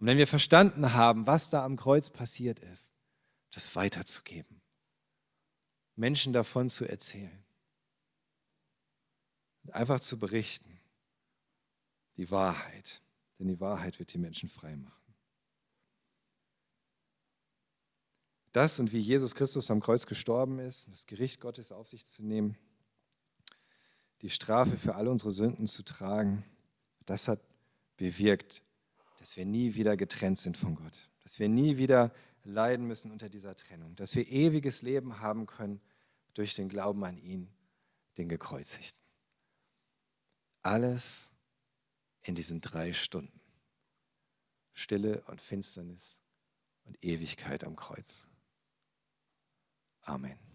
Und 0.00 0.08
wenn 0.08 0.18
wir 0.18 0.26
verstanden 0.26 0.94
haben, 0.94 1.28
was 1.28 1.48
da 1.50 1.64
am 1.64 1.76
Kreuz 1.76 2.10
passiert 2.10 2.58
ist, 2.58 2.92
das 3.52 3.76
weiterzugeben, 3.76 4.60
Menschen 5.94 6.32
davon 6.32 6.68
zu 6.68 6.86
erzählen, 6.86 7.44
einfach 9.70 10.00
zu 10.00 10.18
berichten, 10.18 10.80
die 12.16 12.32
Wahrheit, 12.32 13.00
denn 13.38 13.46
die 13.46 13.60
Wahrheit 13.60 14.00
wird 14.00 14.12
die 14.12 14.18
Menschen 14.18 14.48
frei 14.48 14.74
machen. 14.74 14.97
Das 18.58 18.80
und 18.80 18.92
wie 18.92 18.98
Jesus 18.98 19.36
Christus 19.36 19.70
am 19.70 19.78
Kreuz 19.78 20.04
gestorben 20.04 20.58
ist, 20.58 20.88
das 20.90 21.06
Gericht 21.06 21.40
Gottes 21.40 21.70
auf 21.70 21.86
sich 21.86 22.04
zu 22.04 22.24
nehmen, 22.24 22.58
die 24.20 24.30
Strafe 24.30 24.76
für 24.76 24.96
all 24.96 25.06
unsere 25.06 25.30
Sünden 25.30 25.68
zu 25.68 25.84
tragen, 25.84 26.44
das 27.06 27.28
hat 27.28 27.38
bewirkt, 27.98 28.64
dass 29.20 29.36
wir 29.36 29.44
nie 29.44 29.76
wieder 29.76 29.96
getrennt 29.96 30.38
sind 30.38 30.56
von 30.56 30.74
Gott, 30.74 31.08
dass 31.22 31.38
wir 31.38 31.48
nie 31.48 31.76
wieder 31.76 32.12
leiden 32.42 32.88
müssen 32.88 33.12
unter 33.12 33.28
dieser 33.28 33.54
Trennung, 33.54 33.94
dass 33.94 34.16
wir 34.16 34.26
ewiges 34.26 34.82
Leben 34.82 35.20
haben 35.20 35.46
können 35.46 35.80
durch 36.34 36.56
den 36.56 36.68
Glauben 36.68 37.04
an 37.04 37.16
ihn, 37.16 37.48
den 38.16 38.28
Gekreuzigten. 38.28 38.98
Alles 40.62 41.30
in 42.22 42.34
diesen 42.34 42.60
drei 42.60 42.92
Stunden. 42.92 43.40
Stille 44.72 45.22
und 45.28 45.40
Finsternis 45.40 46.18
und 46.86 46.98
Ewigkeit 47.04 47.62
am 47.62 47.76
Kreuz. 47.76 48.27
아멘. 50.08 50.47